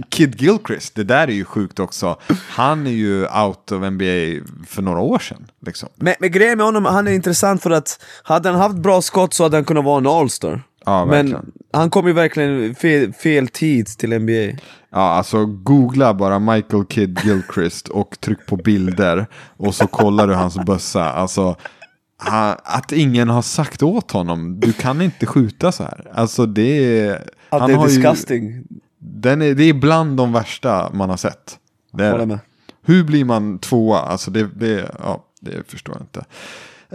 [0.08, 2.16] Kid Gilchrist, det där är ju sjukt också.
[2.48, 5.46] Han är ju out of NBA för några år sedan.
[5.66, 5.88] Liksom.
[5.96, 9.34] Men, men grejen med honom, han är intressant för att hade han haft bra skott
[9.34, 10.62] så hade han kunnat vara en allstar.
[10.84, 14.58] Ja, men han kom ju verkligen fel, fel tid till NBA.
[14.90, 19.26] Ja, alltså googla bara Michael Kidd Gilchrist och tryck på bilder
[19.56, 21.10] och så kollar du hans bössa.
[21.10, 21.56] Alltså,
[22.64, 26.10] att ingen har sagt åt honom, du kan inte skjuta så här.
[26.14, 27.14] Alltså det är...
[27.48, 28.64] Att det är har ju- disgusting.
[28.98, 31.58] den är, det är bland de värsta man har sett.
[31.92, 32.38] Det är med.
[32.82, 33.98] Hur blir man tvåa?
[34.00, 36.24] Alltså det, det, ja, det förstår jag inte.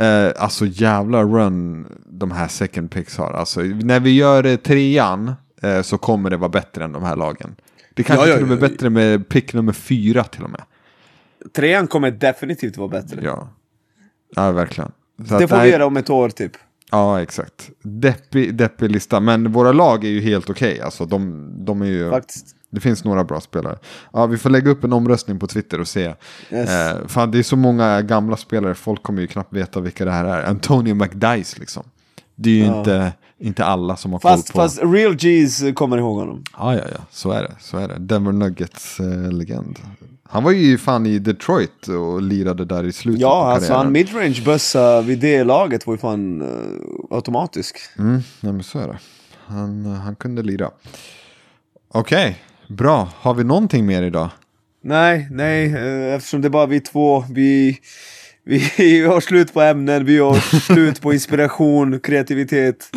[0.06, 3.32] Eh, alltså jävla run de här second picks har.
[3.32, 7.16] Alltså, när vi gör eh, trean eh, så kommer det vara bättre än de här
[7.16, 7.56] lagen.
[7.94, 10.62] Det kanske Ja, ja, till och med bättre med pick nummer fyra till och med.
[11.56, 13.22] Trean kommer definitivt vara bättre.
[13.24, 13.50] Ja,
[14.36, 14.92] ja verkligen.
[15.28, 16.52] Så det får nej, vi göra om ett år typ.
[16.92, 17.70] Ja, exakt.
[17.84, 20.82] Deppig, deppig lista, men våra lag är ju helt okej.
[20.82, 22.10] Alltså, de, de är ju...
[22.10, 22.56] Faktiskt.
[22.72, 23.78] Det finns några bra spelare.
[24.14, 26.14] Ja, vi får lägga upp en omröstning på Twitter och se.
[26.52, 26.70] Yes.
[26.70, 30.12] Eh, fan, det är så många gamla spelare, folk kommer ju knappt veta vilka det
[30.12, 30.44] här är.
[30.44, 31.84] Antonio McDice liksom.
[32.36, 32.80] Det är ju Ja.
[32.80, 34.68] inte, inte alla som har Fast, koll på.
[34.68, 36.44] fast real G's kommer ihåg honom.
[36.58, 37.56] Ja, ja, ja, så är det.
[37.60, 37.98] Så är det.
[38.00, 39.06] Denver Nuggets eh.
[40.32, 43.86] Han var ju fan i Detroit och lirade där i slutet Ja, på alltså karriären.
[43.86, 46.48] han midrange bössa vid det laget var ju fan uh,
[47.10, 47.78] automatisk.
[47.98, 49.00] Mm, nej men så är det.
[49.46, 50.72] Han, eh, han kunde lira.
[51.94, 53.10] Okej, bra.
[53.16, 54.30] Har vi någonting mer idag?
[54.84, 57.80] Nej, nej, eh, eftersom det är bara vi två, vi,
[58.44, 62.90] vi har slut på ämnen, vi har slut på inspiration, kreativitet.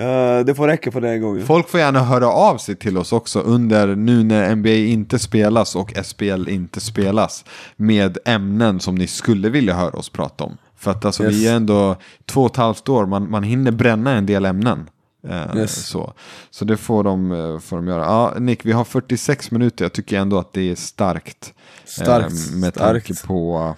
[0.00, 1.46] Eh, det får räcka för den här gången.
[1.46, 5.76] Folk får gärna höra av sig till oss också under nu när NBA inte spelas
[5.76, 7.44] och SPL inte spelas
[7.76, 10.56] med ämnen som ni skulle vilja höra oss prata om.
[10.76, 11.50] För att alltså, vi Yes.
[11.50, 11.96] är ändå
[12.26, 14.88] två och ett halvt år, man, man hinner bränna en del ämnen.
[15.28, 15.86] Eh, Yes.
[15.86, 16.12] så.
[16.50, 18.04] så det får de, eh, får de göra.
[18.04, 21.54] Ja, Nick, vi har 46 minuter, jag tycker ändå att det är starkt.
[21.84, 23.26] Starkt, eh, med tanke starkt.
[23.28, 23.74] på...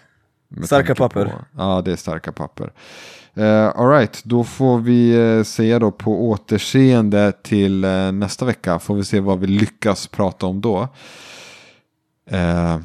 [0.49, 1.25] med Starka tanke papper.
[1.25, 2.73] På, ja, det är starka papper.
[3.39, 8.78] Uh, Alright, då får vi uh, säga då på återseende till eh, nästa vecka.
[8.78, 10.89] Får vi se vad vi lyckas prata om då.
[12.30, 12.78] Eh,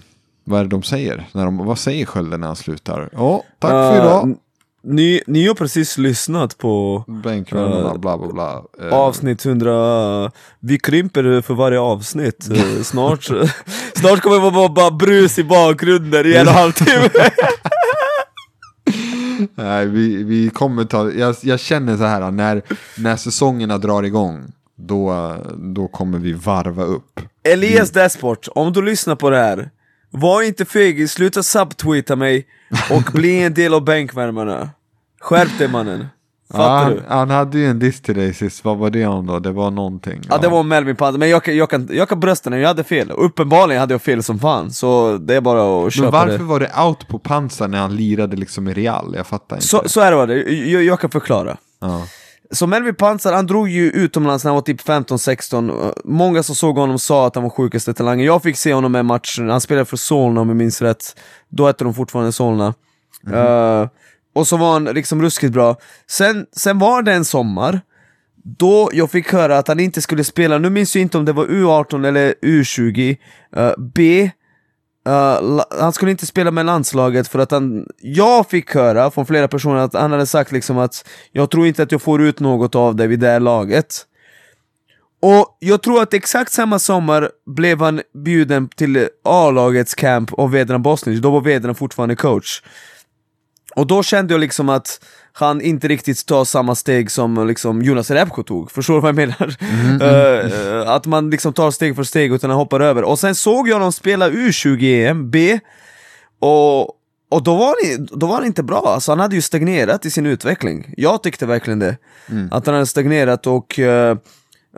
[0.44, 1.26] vad är det de säger?
[1.32, 3.10] När de, vad säger Skölden när han slutar?
[3.14, 4.38] Ja, tack för Eh, idag.
[4.84, 8.64] Ni, ni har precis lyssnat på Bänkvärmarna, bla bla bla.
[8.82, 12.48] Eh, avsnitt 100, vi krymper för varje avsnitt.
[12.52, 13.24] Eh, snart,
[13.96, 17.10] snart kommer det vara bara brus i bakgrunden i en och en halv timme.
[19.56, 22.62] Nej, vi, vi kommer ta, jag, jag känner så här, när,
[22.98, 27.20] när säsongerna drar igång, då, då kommer vi varva upp.
[27.44, 29.70] Elias Desport, om du lyssnar på det här,
[30.10, 32.48] var inte feg, sluta subtweeta mig
[32.92, 34.70] och bli en del av bänkvärmarna.
[35.20, 36.06] Skärp dig mannen.
[36.54, 37.04] Ja, Fattar han, du?
[37.08, 39.40] han hade ju en diss till dig sist, vad var det om då?
[39.40, 40.22] Det var någonting.
[40.30, 42.68] Ja det var Melvin Panther, men jag kan, jag, kan, jag kan brösta den, jag
[42.68, 43.12] hade fel.
[43.12, 46.44] Uppenbarligen hade jag fel som fan, så det är bara att Men köpa varför det.
[46.44, 49.14] var det out på pansar när han lirade liksom i Real?
[49.18, 49.68] Jag fattar inte.
[49.68, 50.42] Så, så är det bara, det.
[50.52, 51.58] jag, jag kan förklara.
[51.82, 52.04] Ja.
[52.52, 56.78] Så Melvin Pansar, han drog ju utomlands när han var typ 15-16 Många som såg
[56.78, 59.86] honom sa att han var sjukaste talangen Jag fick se honom i matchen, han spelade
[59.86, 61.20] för Solna om jag minns rätt
[61.50, 62.74] Då hette de fortfarande Solna
[63.34, 63.88] Eh,
[64.38, 65.76] och så var han liksom ruskigt bra
[66.08, 67.82] sen, sen var det en sommar
[68.44, 71.34] Då jag fick höra att han inte skulle spela, nu minns jag inte om det
[71.34, 73.18] var U18 eller U20
[73.58, 74.32] uh, eh, B
[75.08, 79.48] Uh, han skulle inte spela med landslaget för att han, jag fick höra från flera
[79.48, 82.76] personer att han hade sagt liksom att jag tror inte att jag får ut något
[82.76, 84.06] av det vid det här laget.
[85.22, 90.82] Och jag tror att exakt samma sommar blev han bjuden till A-lagets camp av Vedran
[90.82, 92.62] Bosnic, då var Vedran fortfarande coach.
[93.78, 95.00] Och då kände jag liksom att
[95.34, 99.16] han inte riktigt tar samma steg som liksom Jonas Repko tog, förstår du vad jag
[99.16, 99.56] menar?
[100.02, 103.04] Eh, eh, att man liksom tar steg för steg utan att hoppa över.
[103.04, 105.60] Och sen såg jag honom spela U20-EM, B,
[106.40, 106.82] och,
[107.30, 110.12] och då, var han, då var han inte bra, alltså han hade ju stagnerat i
[110.12, 110.94] sin utveckling.
[110.98, 111.98] Jag tyckte verkligen det.
[112.52, 114.18] Att han hade stagnerat och eh,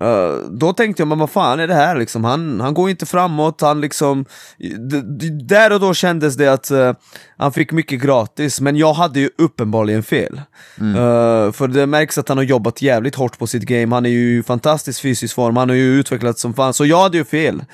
[0.01, 2.23] eh, då tänkte jag, men vad fan är det här liksom?
[2.23, 4.25] Han, han går inte framåt, han liksom...
[5.47, 6.93] Där och då kändes det att eh,
[7.37, 10.41] han fick mycket gratis, men jag hade ju uppenbarligen fel.
[10.77, 14.09] Eh, för det märks att han har jobbat jävligt hårt på sitt game, han är
[14.09, 17.25] ju i fantastisk fysisk form, han har ju utvecklats som fan, så jag hade ju
[17.25, 17.65] fel.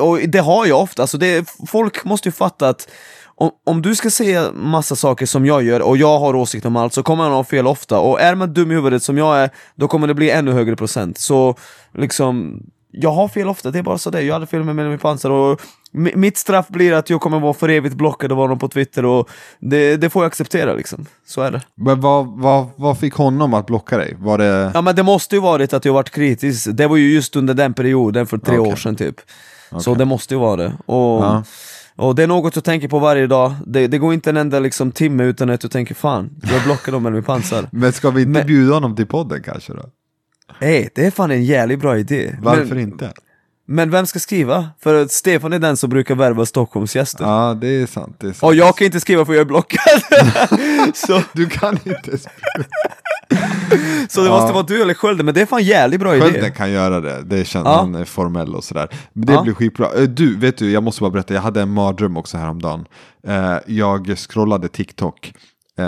[0.00, 2.88] Och det har jag ofta, alltså det, folk måste ju fatta att
[3.40, 6.76] om, om du ska säga massa saker som jag gör och jag har åsikt om
[6.76, 9.38] allt så kommer han ha fel ofta och är man dum i huvudet som jag
[9.38, 11.54] är då kommer det bli ännu högre procent så
[11.98, 12.62] liksom
[12.92, 15.30] jag har fel ofta, det är bara så det Jag hade fel med Melvin Pansar
[15.30, 15.60] och
[15.92, 19.04] mi- mitt straff blir att jag kommer vara för evigt blockad av honom på Twitter
[19.04, 19.28] och
[19.60, 21.06] det, det får jag acceptera liksom.
[21.26, 21.60] Så är det.
[21.74, 24.16] Men vad, vad, vad fick honom att blocka dig?
[24.18, 24.70] Var det...
[24.74, 27.54] Ja men det måste ju varit att jag varit kritisk, det var ju just under
[27.54, 28.72] den perioden för tre Okej.
[28.72, 29.16] år sedan typ.
[29.70, 29.94] Så Okej.
[29.98, 30.72] det måste ju vara det.
[30.86, 31.42] Och, Ja.
[31.96, 34.58] Och det är något jag tänker på varje dag, det, det går inte en enda
[34.60, 37.68] liksom, timme utan att jag tänker fan, jag blockar dem med min pansar.
[37.72, 39.82] Men ska vi inte Men- bjuda honom till podden kanske då?
[40.60, 42.36] Ey, det är fan en jävligt bra idé.
[42.42, 43.12] Varför men, inte?
[43.72, 44.68] Men vem ska skriva?
[44.82, 47.24] För att Stefan är den som brukar värva Stockholmsgäster.
[47.24, 48.16] Ja, det är sant.
[48.18, 48.42] Det är sant.
[48.42, 50.02] Och jag kan inte skriva för jag är blockad.
[50.94, 52.18] så, Du kan inte...
[54.08, 54.32] så det Ja.
[54.40, 56.24] måste vara du eller Skölden, men det är fan jävligt bra idé.
[56.24, 57.76] Skölden kan göra det, det känns, Ja.
[57.76, 58.88] han är formell och sådär.
[59.12, 59.42] Men det Ja.
[59.42, 59.88] blir skitbra.
[59.94, 62.84] Eh, Du, vet du, jag måste bara berätta, jag hade en mardröm också häromdagen.
[63.26, 65.32] Eh, jag scrollade TikTok,
[65.78, 65.84] eh,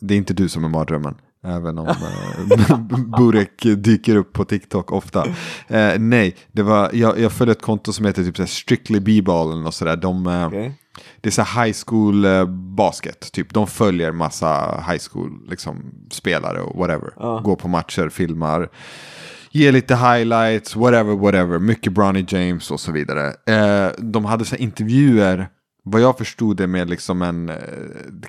[0.00, 1.14] det är inte du som är mardrömmen.
[1.44, 2.78] Även om eh,
[3.18, 5.26] Burek dyker upp på TikTok ofta.
[5.68, 9.52] Eh, nej, det var, jag, jag följde ett konto som heter typ så Strictly B-ball
[9.52, 9.96] eller något sådär.
[9.96, 10.74] De, eh, Okej.
[11.20, 12.44] Det är så high school eh,
[12.76, 13.54] basket, typ.
[13.54, 17.10] De följer massa high school liksom, spelare och whatever.
[17.16, 17.40] Ja.
[17.44, 18.68] Går på matcher, filmar,
[19.50, 21.58] ger lite highlights, whatever, whatever.
[21.58, 23.26] Mycket Bronny James och så vidare.
[23.46, 25.48] Eh, de hade så intervjuer,
[25.84, 27.56] vad jag förstod det med liksom en eh,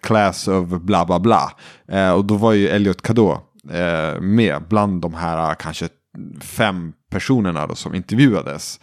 [0.01, 1.51] class of bla bla bla.
[1.87, 3.31] Eh, och då var ju Elliot Kado
[3.71, 5.89] eh, med bland de här eh, kanske
[6.41, 8.79] fem personerna då, som intervjuades.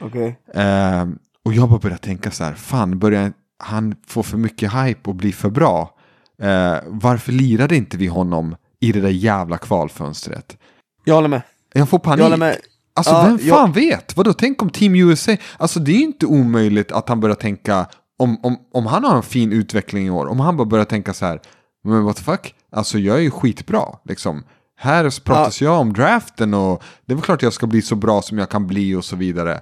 [0.00, 0.38] Okej.
[0.54, 1.06] Eh,
[1.44, 3.32] och jag bara började tänka så här, fan börjar
[3.64, 5.94] han få för mycket hype och bli för bra?
[6.86, 10.56] Varför lirade inte vi honom i det där jävla kvalfönstret?
[11.04, 11.42] Jag håller med.
[11.74, 12.18] Jag får panik.
[12.20, 12.56] Jag håller med.
[12.94, 14.16] Alltså Ja, vem jag- fan vet?
[14.16, 17.86] Vadå, tänk om Team USA, alltså det är ju inte omöjligt att han börjar tänka,
[18.22, 21.14] om, om, om han har en fin utveckling i år, om han bara börjar tänka
[21.14, 21.40] så här,
[21.84, 24.44] men what the fuck, alltså jag är ju skitbra, liksom.
[24.78, 28.22] Här pratas jag om draften och det är väl klart jag ska bli så bra
[28.22, 29.60] som jag kan bli och så vidare.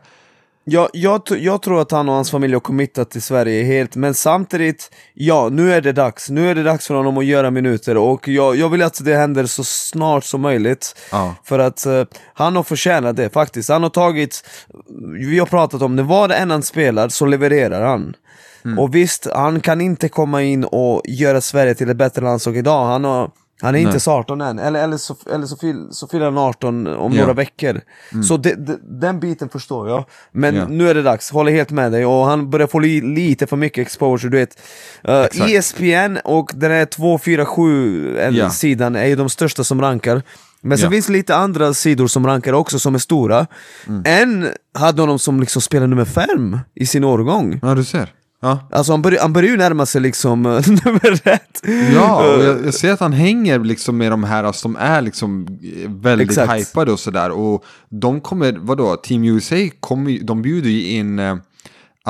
[0.65, 4.15] Jag, jag, jag tror att han och hans familj har committat till Sverige helt, men
[4.15, 6.31] samtidigt, ja, nu är det dags.
[6.31, 9.17] Nu är det dags för honom att göra minuter och jag, jag vill att det
[9.17, 10.97] händer så snart som möjligt.
[11.13, 11.35] Ja.
[11.45, 12.05] För att eh,
[12.35, 13.69] han har förtjänat det faktiskt.
[13.69, 14.45] Han har tagit,
[15.19, 18.15] vi har pratat om det, var det än han spelar så levererar han.
[18.65, 18.79] Mm.
[18.79, 22.87] Och visst, han kan inte komma in och göra Sverige till ett bättre landslag idag.
[22.87, 23.31] Han, har,
[23.63, 26.39] han är inte så 18 än, eller, eller, så, eller så, fyll, så fyller han
[26.39, 27.21] 18 om Ja.
[27.21, 27.81] några veckor.
[28.29, 30.05] Så det, det, den biten förstår jag.
[30.33, 30.67] Men Ja.
[30.69, 32.07] nu är det dags, håller helt med dig.
[32.07, 34.59] Och han börjar få li, lite för mycket exposure, du vet.
[35.09, 35.51] Uh, Exakt.
[35.51, 36.85] ESPN och den här
[37.45, 38.51] 247 en Ja.
[38.51, 40.23] sidan är ju de största som rankar.
[40.63, 40.91] Men sen Ja.
[40.91, 43.47] finns lite andra sidor som rankar också som är stora.
[43.89, 44.03] Mm.
[44.07, 47.59] En hade honom som liksom spelar nummer fem i sin årgång.
[47.63, 48.13] Ja, du ser.
[48.43, 50.53] Ja, Alltså han börjar, han börjar ju närma sig liksom eh,
[50.85, 51.63] nummer ett.
[51.95, 55.47] ja och jag, jag ser att han hänger liksom med de här som är liksom
[55.63, 56.53] eh, väldigt Exakt.
[56.61, 57.31] hypade och sådär.
[57.31, 61.37] Och de kommer, vadå, Team USA kommer de bjuder ju in, eh,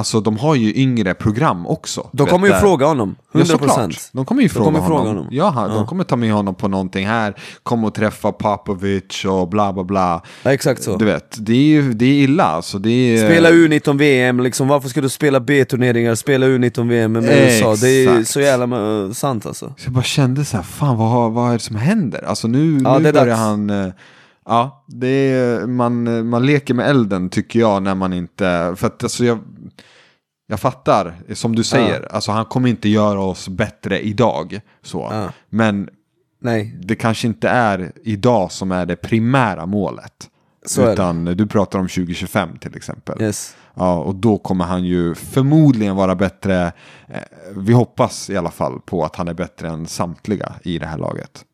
[0.01, 2.09] alltså de har ju yngre program också.
[2.13, 2.61] De kommer ju du.
[2.61, 3.39] fråga honom, 100%.
[3.39, 3.91] Ja, såklart.
[4.13, 4.97] De kommer ju fråga, kommer honom.
[4.99, 5.27] fråga honom.
[5.31, 9.49] Ja, han- de kommer ta med honom på någonting här, kommer och träffa Popovic och
[9.49, 10.23] bla bla bla.
[10.43, 10.97] Ja, exakt så.
[10.97, 12.79] Du vet, det är ju det är illa alltså.
[12.79, 16.15] Det är, Spela U19 VM, liksom, varför ska du spela B-turneringar?
[16.15, 19.67] Spela U19 VM med USA, det är så jävla eh, sant alltså.
[19.67, 22.25] Så jag bara kände så här, fan vad, vad är det som händer?
[22.27, 23.39] Alltså nu, Ja, nu börjar dags.
[23.39, 23.71] han...
[23.71, 23.87] eh,
[24.47, 28.75] Ja, det är, man, man leker med elden tycker jag när man inte...
[28.77, 29.39] För att alltså jag,
[30.51, 34.61] jag fattar, som du säger, alltså han kommer inte göra oss bättre idag.
[34.83, 35.09] Så.
[35.11, 35.33] Ja.
[35.49, 35.89] Men
[36.43, 40.31] Nej, det kanske inte är idag som är det primära målet.
[40.67, 40.93] Så.
[40.93, 43.23] Utan du pratar om 2025 till exempel.
[43.23, 43.57] yes.
[43.75, 46.73] Ja, och då kommer han ju förmodligen vara bättre.
[47.09, 47.21] Eh,
[47.57, 50.99] vi hoppas i alla fall på att han är bättre än samtliga i det här
[50.99, 51.45] laget.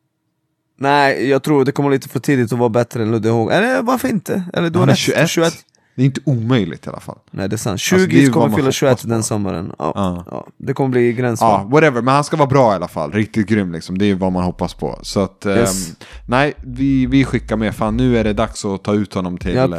[0.78, 3.52] Nej, jag tror det kommer lite för tidigt att vara bättre än Ludde Håg.
[3.52, 4.44] Eller varför inte?
[4.52, 5.54] Eller du Han är rätt, 21.
[5.96, 7.18] Det är inte omöjligt i alla fall.
[7.30, 9.08] Nej det är sant, det är 20 ju vad kommer man fylla hoppas 21 på.
[9.08, 9.72] den sommaren.
[9.78, 10.24] Ja, Ja.
[10.30, 10.46] ja.
[10.56, 11.60] det kommer bli gränsfall.
[11.62, 12.02] Ja, whatever.
[12.02, 13.12] Men han ska vara bra i alla fall.
[13.12, 13.98] Riktigt grym liksom.
[13.98, 14.98] Det är vad man hoppas på.
[15.02, 15.92] Så att, ehm, Yes.
[16.26, 17.74] nej, vi, vi skickar med.
[17.74, 19.54] Fan, nu är det dags att ta ut honom till...
[19.54, 19.72] Japp.
[19.72, 19.78] eh,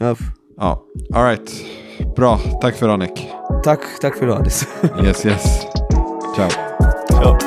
[0.00, 0.16] Ja.
[0.56, 0.82] ja,
[1.14, 1.50] alright.
[2.16, 2.38] Bra.
[2.62, 3.28] Tack för Anik.
[3.64, 4.66] Tack, tack för idag Alice.
[5.04, 5.42] Yes, yes.
[6.36, 6.48] Ciao.
[7.10, 7.38] ja.